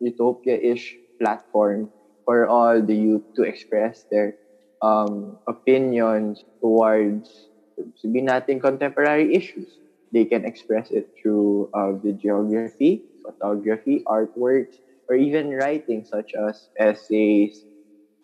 utopia-ish 0.00 0.96
platform 1.20 1.90
for 2.24 2.46
all 2.46 2.82
the 2.82 2.94
youth 2.94 3.22
to 3.36 3.42
express 3.42 4.04
their 4.10 4.34
um, 4.82 5.38
opinions 5.48 6.44
towards, 6.60 7.47
sabihin 7.98 8.30
natin, 8.30 8.60
contemporary 8.60 9.34
issues. 9.34 9.78
They 10.10 10.24
can 10.24 10.44
express 10.44 10.90
it 10.90 11.08
through 11.20 11.68
uh, 11.76 11.92
videography, 12.00 13.04
photography, 13.20 14.02
artworks, 14.08 14.80
or 15.08 15.16
even 15.16 15.52
writing 15.52 16.04
such 16.04 16.32
as 16.32 16.68
essays, 16.78 17.64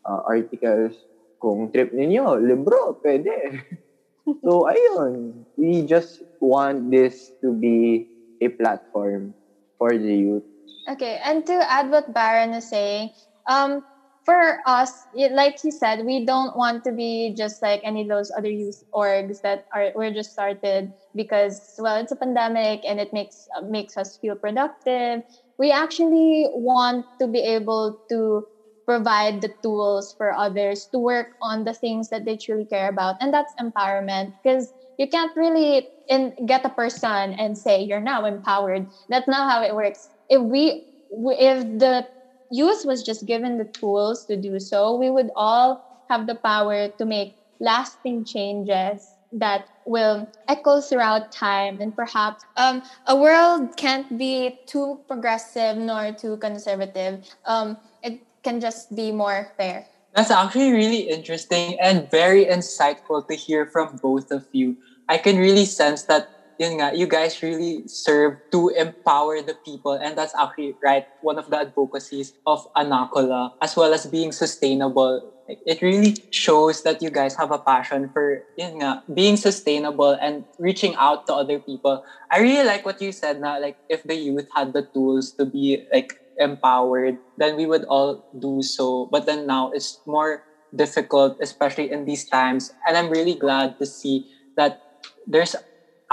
uh, 0.09 0.21
articles. 0.25 0.97
Kung 1.43 1.69
trip 1.69 1.93
ninyo, 1.93 2.41
libro, 2.41 2.97
pwede. 3.05 3.61
so, 4.45 4.65
ayun. 4.65 5.45
We 5.61 5.85
just 5.85 6.25
want 6.41 6.89
this 6.89 7.37
to 7.45 7.53
be 7.53 8.09
a 8.41 8.49
platform 8.49 9.37
for 9.77 9.93
the 9.93 10.15
youth. 10.15 10.47
Okay, 10.89 11.21
and 11.21 11.45
to 11.45 11.57
add 11.69 11.91
what 11.91 12.13
Baron 12.13 12.53
is 12.53 12.69
saying, 12.69 13.13
um, 13.49 13.85
for 14.25 14.59
us, 14.67 15.07
it, 15.13 15.33
like 15.33 15.57
he 15.63 15.71
said, 15.71 16.05
we 16.05 16.25
don't 16.25 16.57
want 16.57 16.85
to 16.85 16.93
be 16.93 17.35
just 17.37 17.61
like 17.63 17.81
any 17.85 18.03
of 18.03 18.09
those 18.09 18.31
other 18.37 18.49
youth 18.51 18.83
orgs 18.95 19.41
that 19.43 19.63
are 19.75 19.93
were 19.95 20.11
just 20.11 20.33
started 20.33 20.93
because 21.15 21.75
well, 21.79 21.97
it's 22.01 22.13
a 22.13 22.17
pandemic 22.17 22.81
and 22.87 23.01
it 23.01 23.11
makes 23.13 23.47
makes 23.69 23.97
us 23.97 24.19
feel 24.21 24.37
productive. 24.37 25.21
We 25.59 25.71
actually 25.71 26.47
want 26.53 27.07
to 27.21 27.29
be 27.29 27.41
able 27.41 27.97
to 28.11 28.47
provide 28.87 29.41
the 29.41 29.51
tools 29.63 30.15
for 30.17 30.33
others 30.33 30.87
to 30.93 30.99
work 30.99 31.29
on 31.41 31.65
the 31.65 31.73
things 31.73 32.09
that 32.11 32.25
they 32.25 32.37
truly 32.37 32.67
care 32.67 32.89
about, 32.89 33.17
and 33.21 33.33
that's 33.33 33.55
empowerment 33.61 34.33
because 34.43 34.73
you 34.99 35.09
can't 35.09 35.33
really 35.37 35.89
in, 36.09 36.33
get 36.47 36.65
a 36.65 36.71
person 36.71 37.33
and 37.35 37.57
say 37.57 37.81
you're 37.83 38.01
now 38.01 38.25
empowered. 38.25 38.87
That's 39.09 39.27
not 39.29 39.51
how 39.51 39.63
it 39.63 39.75
works. 39.75 40.11
If 40.29 40.43
we 40.43 40.83
if 41.11 41.63
the 41.79 42.07
youth 42.55 42.85
was 42.85 43.03
just 43.03 43.27
given 43.27 43.59
the 43.59 43.65
tools 43.65 44.25
to 44.27 44.37
do 44.37 44.61
so, 44.61 44.95
we 44.95 45.11
would 45.11 45.31
all 45.35 45.83
have 46.09 46.27
the 46.27 46.37
power 46.37 46.89
to 46.89 47.05
make 47.05 47.35
lasting 47.61 48.25
changes 48.25 49.17
that 49.33 49.67
will 49.85 50.31
echo 50.49 50.81
throughout 50.81 51.33
time. 51.33 51.79
And 51.81 51.95
perhaps 51.95 52.45
um, 52.57 52.83
a 53.07 53.17
world 53.17 53.77
can't 53.77 54.07
be 54.17 54.61
too 54.67 55.01
progressive 55.09 55.77
nor 55.77 56.13
too 56.13 56.37
conservative. 56.39 57.27
Um, 57.45 57.79
it 58.03 58.21
can 58.45 58.61
just 58.61 58.95
be 58.95 59.11
more 59.11 59.49
fair. 59.57 59.87
That's 60.15 60.31
actually 60.31 60.71
really 60.71 61.11
interesting 61.11 61.77
and 61.83 62.09
very 62.09 62.47
insightful 62.47 63.27
to 63.27 63.35
hear 63.35 63.67
from 63.67 63.99
both 64.01 64.31
of 64.31 64.47
you. 64.53 64.77
I 65.09 65.19
can 65.19 65.39
really 65.39 65.65
sense 65.67 66.05
that 66.05 66.29
yun 66.59 66.79
nga, 66.81 66.93
you 66.95 67.07
guys 67.07 67.43
really 67.43 67.83
serve 67.87 68.39
to 68.53 68.69
empower 68.77 69.43
the 69.43 69.55
people. 69.65 69.93
And 69.93 70.17
that's 70.17 70.35
actually, 70.35 70.75
right, 70.83 71.05
one 71.21 71.39
of 71.39 71.51
the 71.51 71.59
advocacies 71.59 72.35
of 72.47 72.67
Anacola, 72.77 73.51
as 73.61 73.77
well 73.77 73.93
as 73.93 74.07
being 74.07 74.33
sustainable. 74.33 75.33
It 75.47 75.83
really 75.83 76.17
shows 76.31 76.83
that 76.85 77.03
you 77.03 77.11
guys 77.11 77.37
have 77.37 77.53
a 77.53 77.59
passion 77.59 78.09
for 78.09 78.41
yun 78.57 78.81
nga, 78.81 79.03
being 79.13 79.37
sustainable 79.37 80.17
and 80.17 80.45
reaching 80.59 80.95
out 80.97 81.27
to 81.27 81.35
other 81.35 81.61
people. 81.61 82.03
I 82.31 82.41
really 82.41 82.65
like 82.65 82.87
what 82.87 83.01
you 83.01 83.13
said 83.13 83.41
na 83.41 83.61
like 83.61 83.77
if 83.89 84.03
the 84.05 84.17
youth 84.17 84.49
had 84.57 84.73
the 84.73 84.89
tools 84.95 85.33
to 85.37 85.45
be 85.45 85.85
like 85.93 86.17
empowered, 86.39 87.19
then 87.37 87.57
we 87.57 87.67
would 87.67 87.85
all 87.85 88.25
do 88.33 88.63
so. 88.63 89.07
But 89.13 89.27
then 89.27 89.47
now 89.47 89.71
it's 89.73 90.01
more 90.07 90.43
difficult, 90.75 91.37
especially 91.41 91.91
in 91.91 92.05
these 92.05 92.25
times. 92.25 92.73
And 92.87 92.97
I'm 92.97 93.11
really 93.11 93.35
glad 93.35 93.79
to 93.79 93.87
see 93.87 94.27
that 94.57 94.81
there's 95.27 95.55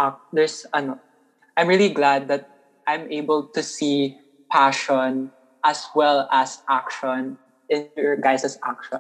uh, 0.02 0.12
there's 0.34 0.66
ano, 0.74 1.00
I'm 1.58 1.68
really 1.68 1.90
glad 1.90 2.28
that 2.30 2.48
I'm 2.88 3.12
able 3.12 3.50
to 3.54 3.64
see 3.64 4.18
passion 4.52 5.32
as 5.66 5.86
well 5.96 6.28
as 6.32 6.60
action 6.70 7.40
in 7.70 7.90
your 7.96 8.16
guys' 8.18 8.58
action. 8.66 9.00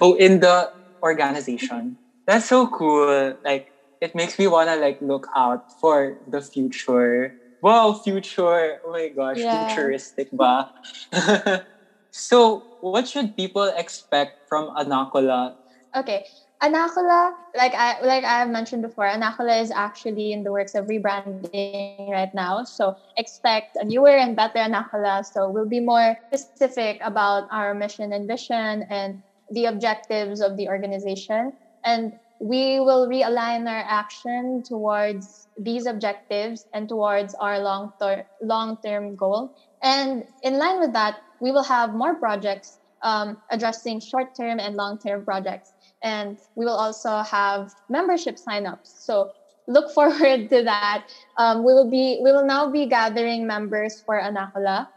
Oh, 0.00 0.14
in 0.14 0.40
the 0.40 0.70
organization. 1.02 1.98
That's 2.26 2.46
so 2.46 2.66
cool. 2.68 3.34
Like 3.44 3.72
it 4.00 4.14
makes 4.14 4.38
me 4.38 4.46
wanna 4.46 4.76
like 4.76 4.98
look 5.00 5.26
out 5.36 5.64
for 5.80 6.16
the 6.26 6.40
future. 6.40 7.36
Wow, 7.62 7.94
future. 7.94 8.78
Oh 8.84 8.92
my 8.92 9.08
gosh, 9.10 9.38
Yeah. 9.42 9.66
futuristic 9.66 10.28
ba? 10.32 10.70
so 12.12 12.66
what 12.80 13.08
should 13.08 13.36
people 13.36 13.70
expect 13.76 14.38
from 14.48 14.70
Anacola? 14.76 15.54
Okay. 15.96 16.24
Anacola, 16.62 17.32
like 17.56 17.74
I 17.74 18.00
like 18.02 18.22
I 18.22 18.38
have 18.38 18.48
mentioned 18.48 18.82
before, 18.82 19.04
Anacola 19.04 19.60
is 19.60 19.72
actually 19.72 20.32
in 20.32 20.44
the 20.44 20.52
works 20.52 20.76
of 20.76 20.86
rebranding 20.86 22.08
right 22.10 22.32
now. 22.34 22.62
So 22.62 22.96
expect 23.16 23.76
a 23.76 23.84
newer 23.84 24.14
and 24.14 24.36
better 24.36 24.60
Anacola. 24.60 25.24
So 25.24 25.50
we'll 25.50 25.68
be 25.68 25.80
more 25.80 26.16
specific 26.32 27.00
about 27.02 27.48
our 27.50 27.74
mission 27.74 28.12
and 28.12 28.28
vision 28.28 28.86
and 28.88 29.22
the 29.50 29.66
objectives 29.66 30.40
of 30.40 30.56
the 30.56 30.68
organization. 30.68 31.52
And 31.84 32.12
we 32.38 32.78
will 32.78 33.08
realign 33.08 33.68
our 33.68 33.84
action 33.86 34.62
towards 34.64 35.48
these 35.58 35.86
objectives 35.86 36.66
and 36.72 36.88
towards 36.88 37.34
our 37.34 37.58
long 37.58 37.92
ter- 38.00 38.26
long-term 38.40 39.16
goal. 39.16 39.52
And 39.82 40.24
in 40.42 40.58
line 40.58 40.78
with 40.78 40.92
that, 40.92 41.22
we 41.40 41.50
will 41.50 41.64
have 41.64 41.92
more 41.92 42.14
projects 42.14 42.78
um, 43.02 43.36
addressing 43.50 43.98
short-term 44.00 44.60
and 44.60 44.76
long-term 44.76 45.24
projects 45.24 45.72
and 46.02 46.38
we 46.54 46.64
will 46.64 46.76
also 46.76 47.22
have 47.22 47.72
membership 47.88 48.36
signups. 48.36 48.86
So 49.04 49.32
look 49.66 49.92
forward 49.94 50.50
to 50.50 50.62
that. 50.64 51.04
Um, 51.36 51.64
we 51.64 51.72
will 51.72 51.90
be 51.90 52.20
we 52.22 52.32
will 52.32 52.46
now 52.46 52.70
be 52.70 52.86
gathering 52.86 53.46
members 53.46 54.02
for 54.04 54.20
Anacola. 54.20 54.88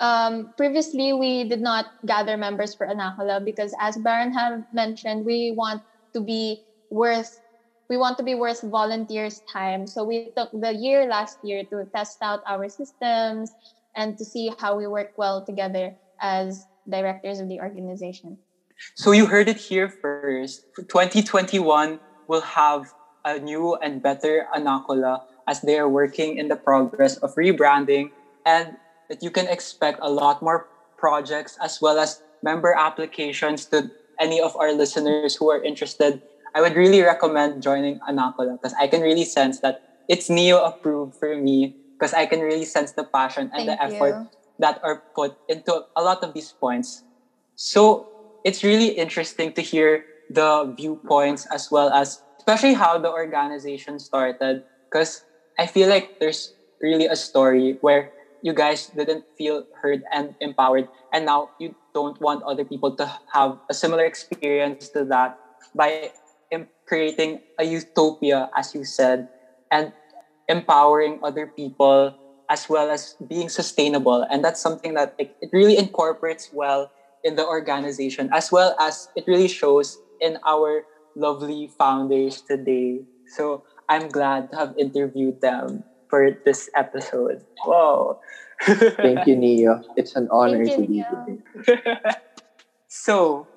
Um, 0.00 0.52
previously, 0.56 1.12
we 1.12 1.48
did 1.48 1.60
not 1.60 1.86
gather 2.06 2.36
members 2.36 2.74
for 2.74 2.86
Anacola 2.86 3.44
because, 3.44 3.72
as 3.80 3.96
Baron 3.98 4.32
have 4.32 4.64
mentioned, 4.72 5.24
we 5.24 5.54
want 5.56 5.82
to 6.14 6.20
be 6.20 6.62
worth 6.90 7.40
we 7.88 7.98
want 7.98 8.16
to 8.16 8.24
be 8.24 8.34
worth 8.34 8.62
volunteers' 8.62 9.42
time. 9.52 9.86
So 9.86 10.02
we 10.02 10.32
took 10.34 10.48
the 10.50 10.72
year 10.72 11.06
last 11.06 11.36
year 11.42 11.62
to 11.64 11.84
test 11.94 12.16
out 12.22 12.40
our 12.48 12.68
systems 12.68 13.52
and 13.94 14.16
to 14.16 14.24
see 14.24 14.50
how 14.58 14.76
we 14.78 14.86
work 14.86 15.12
well 15.18 15.44
together 15.44 15.94
as 16.18 16.66
directors 16.88 17.38
of 17.38 17.48
the 17.48 17.60
organization. 17.60 18.38
So 18.94 19.12
you 19.12 19.26
heard 19.26 19.48
it 19.48 19.56
here 19.56 19.88
first. 19.88 20.66
2021 20.76 22.00
will 22.28 22.40
have 22.40 22.92
a 23.24 23.38
new 23.38 23.74
and 23.76 24.02
better 24.02 24.46
Anacola 24.54 25.22
as 25.46 25.60
they 25.60 25.78
are 25.78 25.88
working 25.88 26.36
in 26.36 26.48
the 26.48 26.56
progress 26.56 27.16
of 27.18 27.34
rebranding 27.34 28.10
and 28.46 28.76
that 29.08 29.22
you 29.22 29.30
can 29.30 29.46
expect 29.46 29.98
a 30.02 30.10
lot 30.10 30.42
more 30.42 30.68
projects 30.96 31.58
as 31.60 31.80
well 31.80 31.98
as 31.98 32.22
member 32.42 32.74
applications 32.74 33.66
to 33.66 33.90
any 34.20 34.40
of 34.40 34.54
our 34.56 34.72
listeners 34.72 35.36
who 35.36 35.50
are 35.50 35.62
interested. 35.62 36.22
I 36.54 36.60
would 36.60 36.76
really 36.76 37.02
recommend 37.02 37.62
joining 37.62 37.98
Anacola 38.08 38.60
because 38.60 38.74
I 38.78 38.86
can 38.86 39.00
really 39.00 39.24
sense 39.24 39.60
that 39.60 39.82
it's 40.08 40.28
Neo 40.28 40.62
approved 40.62 41.16
for 41.16 41.36
me 41.36 41.74
because 41.98 42.14
I 42.14 42.26
can 42.26 42.40
really 42.40 42.64
sense 42.64 42.92
the 42.92 43.04
passion 43.04 43.50
and 43.54 43.68
the 43.68 43.80
effort 43.82 44.14
you. 44.14 44.30
that 44.58 44.80
are 44.82 45.02
put 45.14 45.38
into 45.48 45.86
a 45.96 46.02
lot 46.02 46.22
of 46.22 46.34
these 46.34 46.52
points. 46.52 47.02
So 47.54 48.11
it's 48.44 48.62
really 48.62 48.88
interesting 48.88 49.52
to 49.54 49.62
hear 49.62 50.04
the 50.30 50.72
viewpoints 50.76 51.46
as 51.52 51.70
well 51.70 51.90
as 51.90 52.22
especially 52.38 52.74
how 52.74 52.98
the 52.98 53.10
organization 53.10 53.98
started 53.98 54.62
because 54.90 55.24
I 55.58 55.66
feel 55.66 55.88
like 55.88 56.18
there's 56.18 56.54
really 56.80 57.06
a 57.06 57.16
story 57.16 57.78
where 57.80 58.10
you 58.42 58.52
guys 58.52 58.90
didn't 58.96 59.24
feel 59.38 59.64
heard 59.80 60.02
and 60.12 60.34
empowered 60.40 60.88
and 61.12 61.26
now 61.26 61.50
you 61.60 61.74
don't 61.94 62.20
want 62.20 62.42
other 62.42 62.64
people 62.64 62.96
to 62.96 63.06
have 63.32 63.58
a 63.70 63.74
similar 63.74 64.04
experience 64.04 64.88
to 64.90 65.04
that 65.04 65.38
by 65.74 66.10
creating 66.86 67.40
a 67.58 67.64
utopia 67.64 68.50
as 68.56 68.74
you 68.74 68.84
said 68.84 69.28
and 69.70 69.92
empowering 70.48 71.20
other 71.22 71.46
people 71.46 72.12
as 72.50 72.68
well 72.68 72.90
as 72.90 73.14
being 73.28 73.48
sustainable 73.48 74.26
and 74.28 74.44
that's 74.44 74.60
something 74.60 74.94
that 74.94 75.14
it, 75.18 75.34
it 75.40 75.48
really 75.52 75.78
incorporates 75.78 76.50
well 76.52 76.90
in 77.24 77.36
the 77.36 77.46
organization 77.46 78.28
as 78.32 78.50
well 78.50 78.74
as 78.80 79.08
it 79.16 79.24
really 79.26 79.48
shows 79.48 79.98
in 80.20 80.38
our 80.46 80.84
lovely 81.16 81.70
founders 81.78 82.42
today. 82.42 83.00
So 83.36 83.64
i'm 83.88 84.08
glad 84.08 84.50
to 84.50 84.56
have 84.56 84.74
interviewed 84.78 85.40
them 85.40 85.84
for 86.08 86.30
this 86.44 86.68
episode. 86.76 87.42
Whoa 87.64 88.18
Thank 88.62 89.26
you, 89.26 89.36
Neo. 89.36 89.82
It's 89.96 90.14
an 90.14 90.28
honor 90.30 90.62
you, 90.62 90.76
to 90.76 90.86
be 90.86 91.02
here. 91.02 91.84
so 92.88 93.48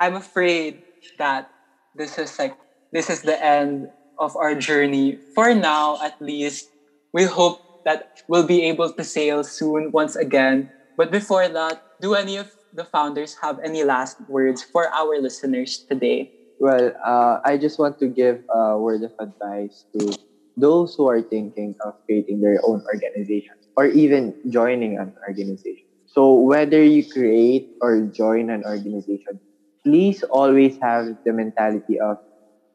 i'm 0.00 0.14
afraid 0.14 0.82
that 1.18 1.50
this 1.94 2.18
is 2.18 2.38
like 2.38 2.54
this 2.92 3.10
is 3.10 3.22
the 3.22 3.36
end 3.42 3.88
of 4.18 4.36
our 4.36 4.54
journey. 4.54 5.18
For 5.34 5.54
now 5.54 5.98
at 6.02 6.14
least 6.20 6.70
we 7.12 7.24
hope 7.24 7.60
that 7.84 8.08
we'll 8.28 8.46
be 8.46 8.62
able 8.64 8.92
to 8.92 9.04
sail 9.04 9.42
soon 9.44 9.90
once 9.92 10.16
again. 10.16 10.70
But 10.96 11.10
before 11.10 11.48
that 11.48 11.82
do 12.00 12.14
any 12.14 12.36
of 12.36 12.50
the 12.74 12.84
founders 12.84 13.36
have 13.42 13.58
any 13.64 13.84
last 13.84 14.16
words 14.28 14.62
for 14.62 14.88
our 14.92 15.20
listeners 15.20 15.84
today 15.88 16.30
Well, 16.58 16.92
uh, 17.04 17.42
I 17.44 17.58
just 17.58 17.78
want 17.78 17.98
to 17.98 18.06
give 18.08 18.42
a 18.52 18.78
word 18.78 19.02
of 19.02 19.12
advice 19.18 19.86
to 19.98 20.14
those 20.56 20.94
who 20.94 21.08
are 21.10 21.22
thinking 21.22 21.74
of 21.84 21.94
creating 22.06 22.40
their 22.40 22.60
own 22.62 22.82
organization 22.86 23.54
or 23.76 23.86
even 23.86 24.34
joining 24.48 24.98
an 24.98 25.12
organization. 25.28 25.90
So, 26.06 26.34
whether 26.38 26.82
you 26.82 27.02
create 27.02 27.66
or 27.82 28.06
join 28.06 28.50
an 28.50 28.62
organization, 28.64 29.42
please 29.84 30.22
always 30.30 30.78
have 30.80 31.18
the 31.26 31.32
mentality 31.32 31.98
of, 31.98 32.18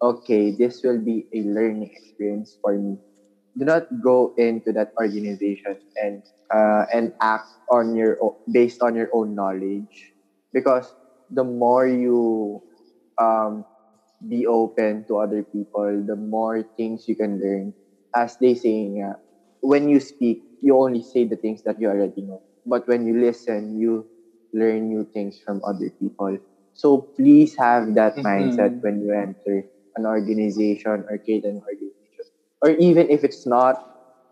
okay, 0.01 0.51
this 0.51 0.81
will 0.83 0.99
be 0.99 1.27
a 1.33 1.43
learning 1.43 1.89
experience 1.93 2.57
for 2.61 2.77
me. 2.77 2.97
Do 3.57 3.65
not 3.65 3.87
go 4.01 4.33
into 4.37 4.71
that 4.73 4.89
organization 4.99 5.77
and 6.01 6.23
uh, 6.53 6.85
and 6.93 7.13
act 7.21 7.47
on 7.69 7.95
your 7.95 8.17
o- 8.21 8.37
based 8.51 8.81
on 8.81 8.95
your 8.95 9.09
own 9.13 9.35
knowledge, 9.35 10.13
because 10.53 10.87
the 11.29 11.43
more 11.43 11.85
you 11.87 12.61
um, 13.19 13.65
be 14.27 14.45
open 14.47 15.05
to 15.07 15.17
other 15.17 15.43
people, 15.43 16.03
the 16.05 16.15
more 16.15 16.63
things 16.77 17.07
you 17.07 17.15
can 17.15 17.39
learn. 17.39 17.73
As 18.15 18.37
they 18.41 18.55
say, 18.55 18.87
nga, 18.97 19.15
when 19.61 19.89
you 19.89 19.99
speak, 19.99 20.41
you 20.61 20.77
only 20.77 21.01
say 21.03 21.25
the 21.25 21.37
things 21.37 21.61
that 21.63 21.79
you 21.79 21.89
already 21.89 22.21
know. 22.21 22.41
But 22.65 22.87
when 22.87 23.05
you 23.05 23.19
listen, 23.19 23.77
you 23.79 24.07
learn 24.53 24.89
new 24.89 25.05
things 25.13 25.39
from 25.45 25.61
other 25.65 25.91
people. 26.01 26.37
So 26.73 27.07
please 27.17 27.55
have 27.57 27.93
that 27.95 28.15
Mhm. 28.15 28.23
mindset 28.23 28.73
when 28.81 29.01
you 29.01 29.13
enter 29.13 29.63
an 29.95 30.05
organization 30.05 31.05
or 31.09 31.19
create 31.23 31.45
an 31.45 31.61
organization. 31.61 31.88
Or 32.61 32.71
even 32.71 33.09
if 33.09 33.23
it's 33.23 33.45
not 33.47 33.77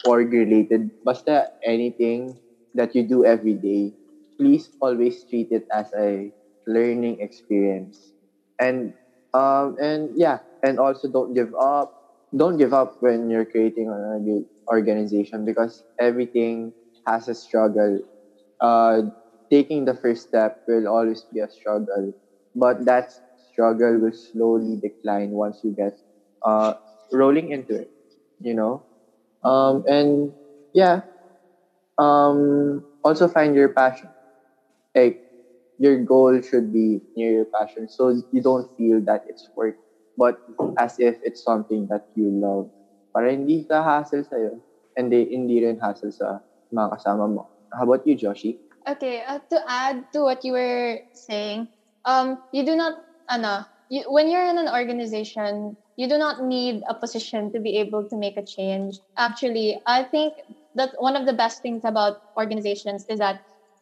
org 0.05 0.31
related, 0.33 0.91
basta 1.03 1.47
anything 1.65 2.39
that 2.75 2.95
you 2.95 3.03
do 3.07 3.25
every 3.25 3.55
day, 3.55 3.93
please 4.39 4.69
always 4.81 5.23
treat 5.25 5.47
it 5.51 5.65
as 5.73 5.91
a 5.97 6.31
learning 6.67 7.19
experience. 7.21 8.13
And 8.59 8.93
um 9.33 9.75
and 9.79 10.11
yeah, 10.15 10.39
and 10.63 10.79
also 10.79 11.09
don't 11.11 11.33
give 11.33 11.53
up. 11.59 11.91
Don't 12.35 12.57
give 12.57 12.73
up 12.73 12.95
when 12.99 13.29
you're 13.29 13.45
creating 13.47 13.89
an 13.89 14.45
organization 14.71 15.45
because 15.45 15.83
everything 15.99 16.73
has 17.07 17.27
a 17.27 17.35
struggle. 17.35 17.99
Uh, 18.61 19.03
taking 19.51 19.85
the 19.85 19.93
first 19.95 20.23
step 20.27 20.57
will 20.67 20.87
always 20.87 21.25
be 21.33 21.39
a 21.39 21.49
struggle, 21.49 22.13
but 22.55 22.85
that 22.85 23.09
struggle 23.51 23.99
will 23.99 24.13
slowly 24.13 24.77
decline 24.81 25.31
once 25.31 25.61
you 25.63 25.73
get 25.75 25.93
uh 26.45 26.73
rolling 27.13 27.49
into 27.51 27.75
it. 27.75 27.89
You 28.39 28.53
know, 28.53 28.83
um 29.43 29.83
and 29.87 30.33
yeah, 30.73 31.01
um 31.97 32.83
also 33.03 33.27
find 33.27 33.55
your 33.55 33.69
passion. 33.73 34.13
Like 34.95 35.21
your 35.77 36.03
goal 36.03 36.41
should 36.41 36.73
be 36.73 37.01
near 37.15 37.31
your 37.31 37.49
passion 37.53 37.87
so 37.87 38.13
you 38.31 38.41
don't 38.41 38.67
feel 38.77 39.01
that 39.05 39.21
it's 39.25 39.47
work 39.55 39.75
but 40.17 40.35
as 40.77 40.95
if 40.97 41.17
it's 41.21 41.43
something 41.43 41.87
that 41.89 42.01
you 42.15 42.29
love 42.33 42.69
para 43.13 43.31
hindi 43.31 43.65
ka 43.65 43.81
hassle 43.85 44.25
sa'yo 44.25 44.61
and 44.97 45.13
they, 45.13 45.25
hindi 45.29 45.61
rin 45.61 45.77
hassle 45.77 46.09
sa 46.11 46.41
mga 46.73 46.97
kasama 46.97 47.29
mo. 47.29 47.49
How 47.73 47.85
about 47.85 48.05
you, 48.05 48.17
Joshi? 48.17 48.57
Okay, 48.85 49.21
uh, 49.21 49.39
to 49.53 49.57
add 49.67 50.05
to 50.13 50.25
what 50.25 50.41
you 50.43 50.53
were 50.53 51.01
saying, 51.13 51.69
um, 52.05 52.41
you 52.51 52.65
do 52.65 52.75
not, 52.75 52.97
ano, 53.29 53.65
you, 53.89 54.05
when 54.09 54.29
you're 54.29 54.45
in 54.45 54.57
an 54.57 54.69
organization, 54.69 55.77
you 55.97 56.07
do 56.07 56.17
not 56.17 56.43
need 56.43 56.83
a 56.89 56.95
position 56.95 57.51
to 57.51 57.59
be 57.59 57.77
able 57.77 58.07
to 58.09 58.17
make 58.17 58.37
a 58.37 58.45
change. 58.45 58.99
Actually, 59.17 59.81
I 59.85 60.03
think 60.03 60.33
that 60.75 60.91
one 60.99 61.15
of 61.15 61.25
the 61.25 61.33
best 61.33 61.61
things 61.61 61.83
about 61.83 62.17
organizations 62.37 63.05
is 63.09 63.19
that 63.19 63.41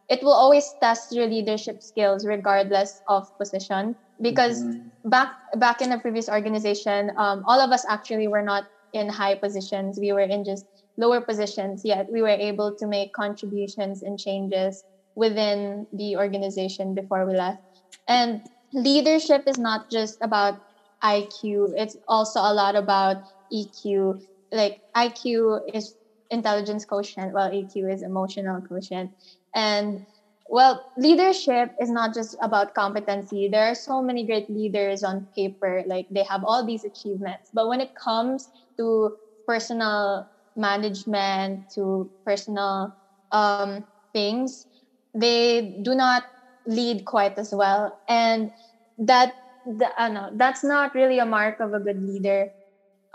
it 0.10 0.23
will 0.23 0.34
always 0.34 0.73
test 0.82 1.12
your 1.12 1.28
leadership 1.28 1.84
skills 1.84 2.25
regardless 2.25 3.01
of 3.08 3.28
position. 3.38 3.95
Because 4.21 4.63
back 5.04 5.34
back 5.58 5.82
in 5.82 5.89
the 5.89 5.99
previous 5.99 6.30
organization, 6.30 7.12
um, 7.17 7.43
all 7.47 7.60
of 7.60 7.71
us 7.71 7.86
actually 7.89 8.28
were 8.28 8.41
not 8.43 8.65
in 8.93 9.10
high 9.10 9.36
positions. 9.36 9.99
We 9.99 10.13
were 10.13 10.21
in 10.21 10.45
just 10.45 10.65
lower 10.97 11.21
positions, 11.21 11.82
yet 11.84 12.08
we 12.12 12.21
were 12.21 12.30
able 12.30 12.73
to 12.80 12.88
make 12.88 13.12
contributions 13.13 14.04
and 14.04 14.17
changes 14.17 14.86
within 15.15 15.88
the 15.91 16.15
organization 16.15 16.95
before 16.95 17.25
we 17.25 17.36
left. 17.36 17.60
And 18.08 18.41
leadership 18.73 19.43
is 19.47 19.58
not 19.58 19.89
just 19.91 20.17
about 20.21 20.62
IQ, 21.06 21.74
it's 21.78 21.98
also 22.08 22.39
a 22.39 22.54
lot 22.54 22.76
about 22.76 23.18
EQ. 23.52 24.22
Like 24.52 24.82
IQ 24.96 25.62
is 25.74 25.96
intelligence 26.30 26.86
quotient, 26.86 27.34
while 27.34 27.52
EQ 27.52 27.88
is 27.94 28.02
emotional 28.02 28.62
quotient. 28.62 29.12
And 29.54 30.08
well, 30.48 30.86
leadership 30.98 31.72
is 31.80 31.89
not 31.89 32.13
just 32.13 32.38
about 32.41 32.74
competency. 32.74 33.50
There 33.52 33.65
are 33.65 33.76
so 33.76 34.02
many 34.02 34.26
great 34.26 34.50
leaders 34.50 35.04
on 35.04 35.28
paper, 35.36 35.84
like 35.88 36.08
they 36.10 36.24
have 36.24 36.44
all 36.44 36.65
these 36.65 36.84
achievements. 36.84 37.50
But 37.54 37.68
when 37.68 37.82
it 37.82 37.96
comes 37.96 38.50
to 38.78 39.18
personal 39.48 40.30
management, 40.56 41.70
to 41.76 42.12
personal 42.26 42.96
um, 43.32 43.86
things, 44.13 44.68
they 45.13 45.74
do 45.82 45.96
not 45.96 46.24
lead 46.65 47.06
quite 47.06 47.38
as 47.38 47.54
well. 47.54 48.00
And 48.08 48.52
that, 48.98 49.34
the, 49.65 49.89
ano, 49.97 50.30
that's 50.36 50.63
not 50.63 50.93
really 50.93 51.19
a 51.19 51.25
mark 51.25 51.60
of 51.60 51.73
a 51.73 51.80
good 51.80 52.01
leader. 52.01 52.49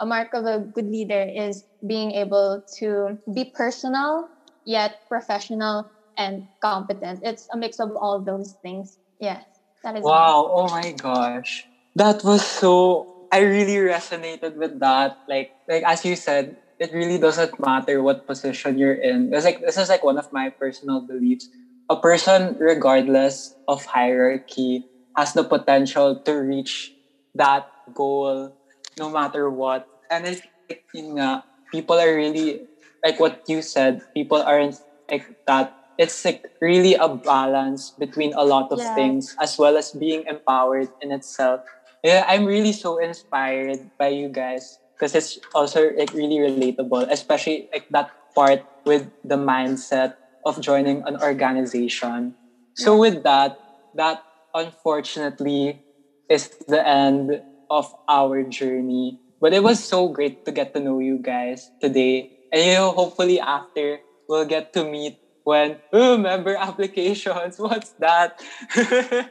A 0.01 0.07
mark 0.07 0.35
of 0.35 0.47
a 0.47 0.61
good 0.61 0.87
leader 0.87 1.23
is 1.23 1.65
being 1.87 2.13
able 2.13 2.63
to 2.79 3.19
be 3.35 3.53
personal, 3.55 4.29
yet 4.65 4.97
professional 5.09 5.91
and 6.17 6.49
competent. 6.63 7.21
It's 7.23 7.47
a 7.53 7.57
mix 7.57 7.79
of 7.81 7.91
all 7.97 8.23
those 8.23 8.57
things. 8.63 8.99
Yes, 9.21 9.45
that 9.85 9.97
is 9.97 10.05
Wow, 10.05 10.51
oh 10.53 10.69
my 10.69 10.93
gosh. 10.93 11.69
That 11.97 12.25
was 12.25 12.45
so 12.45 13.09
I 13.33 13.41
really 13.41 13.77
resonated 13.77 14.57
with 14.57 14.81
that. 14.81 15.19
Like 15.29 15.53
like 15.69 15.85
as 15.85 16.05
you 16.05 16.17
said, 16.17 16.57
it 16.79 16.93
really 16.93 17.19
doesn't 17.19 17.59
matter 17.61 18.03
what 18.03 18.27
position 18.27 18.79
you're 18.79 18.95
in. 18.99 19.33
It's 19.33 19.45
like 19.45 19.61
this 19.61 19.77
is 19.77 19.89
like 19.89 20.05
one 20.05 20.19
of 20.19 20.29
my 20.33 20.51
personal 20.59 21.01
beliefs. 21.03 21.49
A 21.91 21.97
person, 21.97 22.57
regardless 22.59 23.57
of 23.67 23.85
hierarchy, 23.85 24.87
has 25.17 25.33
the 25.33 25.45
potential 25.45 26.21
to 26.25 26.33
reach 26.35 26.95
that 27.35 27.69
goal 27.95 28.55
no 28.99 29.11
matter 29.11 29.51
what. 29.51 29.87
And 30.11 30.27
I 30.27 30.35
think 30.35 30.83
yun 30.95 31.19
nga, 31.19 31.45
people 31.73 31.99
are 31.99 32.15
really 32.15 32.67
like 33.05 33.19
what 33.21 33.43
you 33.49 33.63
said, 33.63 34.01
people 34.15 34.43
aren't 34.43 34.77
like 35.11 35.27
that 35.47 35.75
it's 35.99 36.25
like 36.25 36.45
really 36.63 36.95
a 36.95 37.09
balance 37.09 37.93
between 37.99 38.33
a 38.33 38.45
lot 38.45 38.73
of 38.73 38.81
Yeah. 38.81 38.95
things 38.95 39.37
as 39.41 39.59
well 39.59 39.77
as 39.77 39.93
being 39.93 40.25
empowered 40.27 40.89
in 41.01 41.13
itself. 41.13 41.61
Yeah, 42.03 42.25
I'm 42.27 42.47
really 42.49 42.73
so 42.73 42.97
inspired 42.97 43.91
by 43.99 44.09
you 44.09 44.29
guys 44.33 44.81
because 44.97 45.15
it's 45.15 45.39
also 45.55 45.93
like 45.93 46.13
really 46.15 46.41
relatable, 46.41 47.09
especially 47.11 47.69
like 47.73 47.85
that 47.91 48.09
part 48.35 48.65
with 48.87 49.13
the 49.25 49.37
mindset 49.37 50.17
of 50.45 50.61
joining 50.61 51.05
an 51.05 51.21
organization. 51.21 52.37
So 52.77 52.97
with 52.97 53.23
that, 53.25 53.61
that 53.95 54.25
unfortunately 54.55 55.81
is 56.29 56.51
the 56.67 56.87
end 56.87 57.43
of 57.71 57.93
our 58.09 58.43
journey. 58.45 59.19
But 59.41 59.53
it 59.55 59.63
was 59.63 59.83
so 59.83 60.09
great 60.09 60.45
to 60.45 60.53
get 60.53 60.75
to 60.75 60.81
know 60.81 60.99
you 60.99 61.19
guys 61.21 61.71
today. 61.81 62.29
And 62.53 62.65
you 62.65 62.75
know, 62.75 62.93
hopefully 62.93 63.41
after 63.41 64.01
we'll 64.29 64.45
get 64.45 64.73
to 64.75 64.85
meet 64.85 65.17
when 65.45 65.79
oh, 65.93 66.19
member 66.19 66.55
applications. 66.57 67.59
What's 67.59 67.95
that? 67.99 68.33
to 68.75 69.27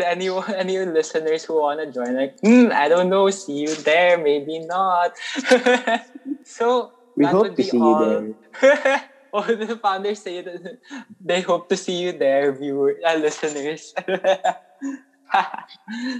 anyone, 0.00 0.52
any 0.54 0.78
listeners 0.84 1.44
who 1.44 1.60
wanna 1.60 1.90
join, 1.90 2.14
like, 2.16 2.34
hmm, 2.42 2.68
I 2.72 2.88
don't 2.88 3.08
know, 3.08 3.30
see 3.30 3.52
you 3.66 3.74
there, 3.74 4.18
maybe 4.18 4.58
not. 4.60 5.12
so 6.44 6.92
We 7.16 7.24
that 7.24 7.32
hope 7.32 7.42
would 7.42 7.50
to 7.56 7.62
be 7.62 7.62
see 7.62 7.78
all. 7.78 8.02
you 8.02 8.36
there. 8.60 9.02
all 9.34 9.42
the 9.42 9.76
founders 9.82 10.22
say 10.22 10.40
that 10.42 10.78
they 11.20 11.40
hope 11.40 11.68
to 11.68 11.76
see 11.76 12.00
you 12.00 12.12
there, 12.12 12.52
viewer, 12.52 13.00
uh, 13.04 13.16
listeners. 13.16 13.92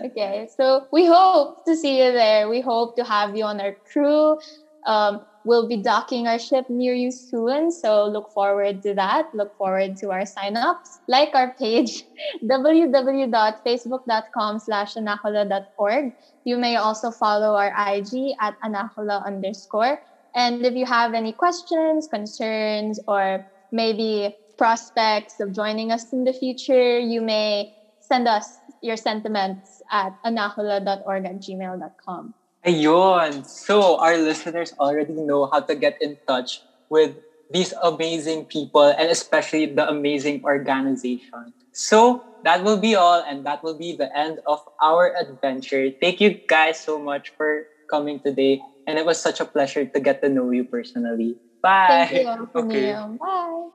okay, 0.04 0.48
so 0.56 0.88
we 0.90 1.06
hope 1.06 1.64
to 1.64 1.76
see 1.76 2.02
you 2.02 2.10
there. 2.10 2.48
We 2.48 2.60
hope 2.60 2.96
to 2.96 3.04
have 3.04 3.36
you 3.36 3.44
on 3.44 3.60
our 3.60 3.76
crew. 3.86 4.40
Um, 4.84 5.20
we'll 5.44 5.68
be 5.68 5.76
docking 5.76 6.26
our 6.26 6.40
ship 6.40 6.68
near 6.68 6.92
you 6.92 7.12
soon, 7.12 7.70
so 7.70 8.04
look 8.06 8.32
forward 8.32 8.82
to 8.82 8.94
that. 8.94 9.32
Look 9.32 9.56
forward 9.56 9.96
to 9.98 10.10
our 10.10 10.26
sign-ups. 10.26 10.98
Like 11.06 11.30
our 11.34 11.54
page, 11.54 12.02
www.facebook.com 12.42 14.58
slash 14.58 14.94
anakula.org. 14.94 16.12
You 16.42 16.56
may 16.58 16.74
also 16.76 17.12
follow 17.12 17.54
our 17.54 17.72
IG 17.94 18.34
at 18.40 18.60
anakula 18.60 19.24
underscore. 19.24 20.02
And 20.34 20.66
if 20.66 20.74
you 20.74 20.86
have 20.86 21.14
any 21.14 21.32
questions, 21.32 22.08
concerns, 22.08 22.98
or 23.06 23.46
maybe 23.70 24.34
prospects 24.58 25.40
of 25.40 25.52
joining 25.54 25.92
us 25.92 26.12
in 26.12 26.24
the 26.24 26.32
future, 26.32 26.98
you 26.98 27.20
may 27.20 27.70
send 28.00 28.28
us 28.28 28.60
your 28.82 28.96
sentiments 28.96 29.80
at 29.90 30.12
anakula.org 30.24 31.24
at 31.24 31.38
gmail.com. 31.40 32.34
Ayun. 32.66 33.46
So 33.46 33.98
our 33.98 34.16
listeners 34.16 34.72
already 34.78 35.12
know 35.12 35.48
how 35.52 35.60
to 35.60 35.74
get 35.74 35.96
in 36.00 36.16
touch 36.26 36.64
with 36.88 37.16
these 37.50 37.72
amazing 37.82 38.46
people 38.46 38.84
and 38.84 39.10
especially 39.10 39.66
the 39.66 39.88
amazing 39.88 40.42
organization. 40.44 41.52
So 41.72 42.24
that 42.42 42.64
will 42.64 42.78
be 42.78 42.94
all 42.94 43.22
and 43.26 43.44
that 43.46 43.62
will 43.62 43.76
be 43.76 43.94
the 43.96 44.08
end 44.16 44.40
of 44.46 44.60
our 44.80 45.12
adventure. 45.16 45.90
Thank 46.00 46.20
you 46.20 46.40
guys 46.46 46.80
so 46.80 46.98
much 46.98 47.32
for 47.36 47.64
coming 47.90 48.20
today 48.20 48.60
and 48.86 48.98
it 48.98 49.04
was 49.06 49.20
such 49.20 49.40
a 49.40 49.44
pleasure 49.44 49.84
to 49.84 50.00
get 50.00 50.22
to 50.22 50.28
know 50.28 50.50
you 50.50 50.64
personally. 50.64 51.36
Bye. 51.62 52.08
Thank 52.10 52.24
you, 52.24 52.48
okay. 52.54 52.92
Bye. 53.20 53.70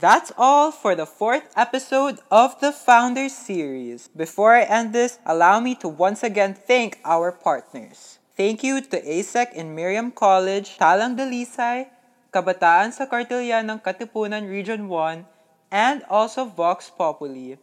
That's 0.00 0.32
all 0.40 0.72
for 0.72 0.96
the 0.96 1.04
fourth 1.04 1.52
episode 1.56 2.24
of 2.32 2.56
the 2.64 2.72
Founders 2.72 3.36
Series. 3.36 4.08
Before 4.08 4.56
I 4.56 4.64
end 4.64 4.94
this, 4.96 5.20
allow 5.26 5.60
me 5.60 5.76
to 5.84 5.88
once 5.88 6.24
again 6.24 6.56
thank 6.56 6.96
our 7.04 7.28
partners. 7.28 8.16
Thank 8.32 8.64
you 8.64 8.80
to 8.80 8.96
ASEC 8.96 9.52
in 9.52 9.76
Miriam 9.76 10.08
College, 10.08 10.80
Talang 10.80 11.20
Dalisay, 11.20 11.92
Kabataan 12.32 12.96
sa 12.96 13.04
Kartilyan 13.04 13.68
ng 13.68 13.84
Katipunan 13.84 14.48
Region 14.48 14.88
1, 14.88 15.28
and 15.70 16.02
also 16.10 16.44
Vox 16.44 16.90
Populi. 16.90 17.56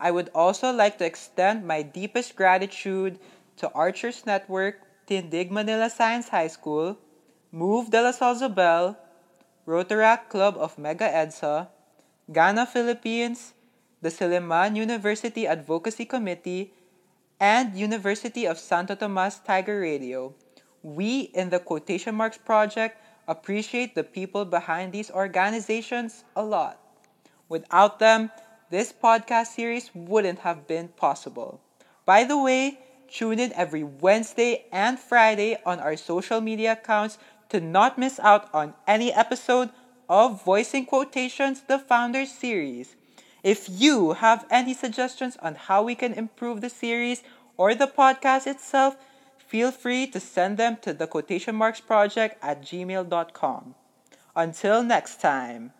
I 0.00 0.10
would 0.10 0.30
also 0.34 0.72
like 0.72 0.98
to 0.98 1.06
extend 1.06 1.66
my 1.66 1.82
deepest 1.82 2.36
gratitude 2.36 3.18
to 3.56 3.70
Archers 3.72 4.26
Network, 4.26 4.80
Tindig 5.06 5.50
Manila 5.50 5.88
Science 5.88 6.28
High 6.28 6.48
School, 6.48 6.98
Move 7.52 7.90
de 7.90 8.02
la 8.02 8.10
Salle 8.10 8.36
Zobel, 8.36 8.96
Rotaract 9.66 10.28
Club 10.28 10.56
of 10.58 10.76
Mega 10.76 11.08
EDSA, 11.08 11.68
Ghana 12.32 12.66
Philippines, 12.66 13.54
the 14.02 14.10
Silliman 14.10 14.76
University 14.76 15.46
Advocacy 15.46 16.04
Committee, 16.04 16.72
and 17.40 17.76
University 17.76 18.46
of 18.46 18.58
Santo 18.58 18.94
Tomas 18.94 19.38
Tiger 19.38 19.80
Radio. 19.80 20.34
We 20.82 21.32
in 21.32 21.48
the 21.48 21.58
Quotation 21.58 22.14
Marks 22.14 22.38
Project 22.38 23.00
appreciate 23.26 23.94
the 23.94 24.04
people 24.04 24.44
behind 24.44 24.92
these 24.92 25.10
organizations 25.10 26.24
a 26.36 26.44
lot. 26.44 26.83
Without 27.48 27.98
them, 27.98 28.30
this 28.70 28.92
podcast 28.92 29.48
series 29.48 29.90
wouldn't 29.94 30.40
have 30.40 30.66
been 30.66 30.88
possible. 30.88 31.60
By 32.04 32.24
the 32.24 32.38
way, 32.38 32.78
tune 33.08 33.38
in 33.38 33.52
every 33.52 33.84
Wednesday 33.84 34.64
and 34.72 34.98
Friday 34.98 35.58
on 35.64 35.80
our 35.80 35.96
social 35.96 36.40
media 36.40 36.72
accounts 36.72 37.18
to 37.50 37.60
not 37.60 37.98
miss 37.98 38.18
out 38.20 38.52
on 38.52 38.74
any 38.86 39.12
episode 39.12 39.70
of 40.08 40.44
Voicing 40.44 40.86
Quotations, 40.86 41.62
the 41.62 41.78
Founders 41.78 42.32
series. 42.32 42.96
If 43.42 43.68
you 43.68 44.14
have 44.14 44.46
any 44.50 44.74
suggestions 44.74 45.36
on 45.42 45.54
how 45.54 45.82
we 45.82 45.94
can 45.94 46.14
improve 46.14 46.60
the 46.60 46.70
series 46.70 47.22
or 47.56 47.74
the 47.74 47.86
podcast 47.86 48.46
itself, 48.46 48.96
feel 49.38 49.70
free 49.70 50.06
to 50.08 50.18
send 50.18 50.56
them 50.56 50.78
to 50.82 50.92
the 50.92 51.06
quotation 51.06 51.54
marks 51.54 51.80
project 51.80 52.42
at 52.42 52.62
gmail.com. 52.62 53.74
Until 54.34 54.82
next 54.82 55.20
time. 55.20 55.72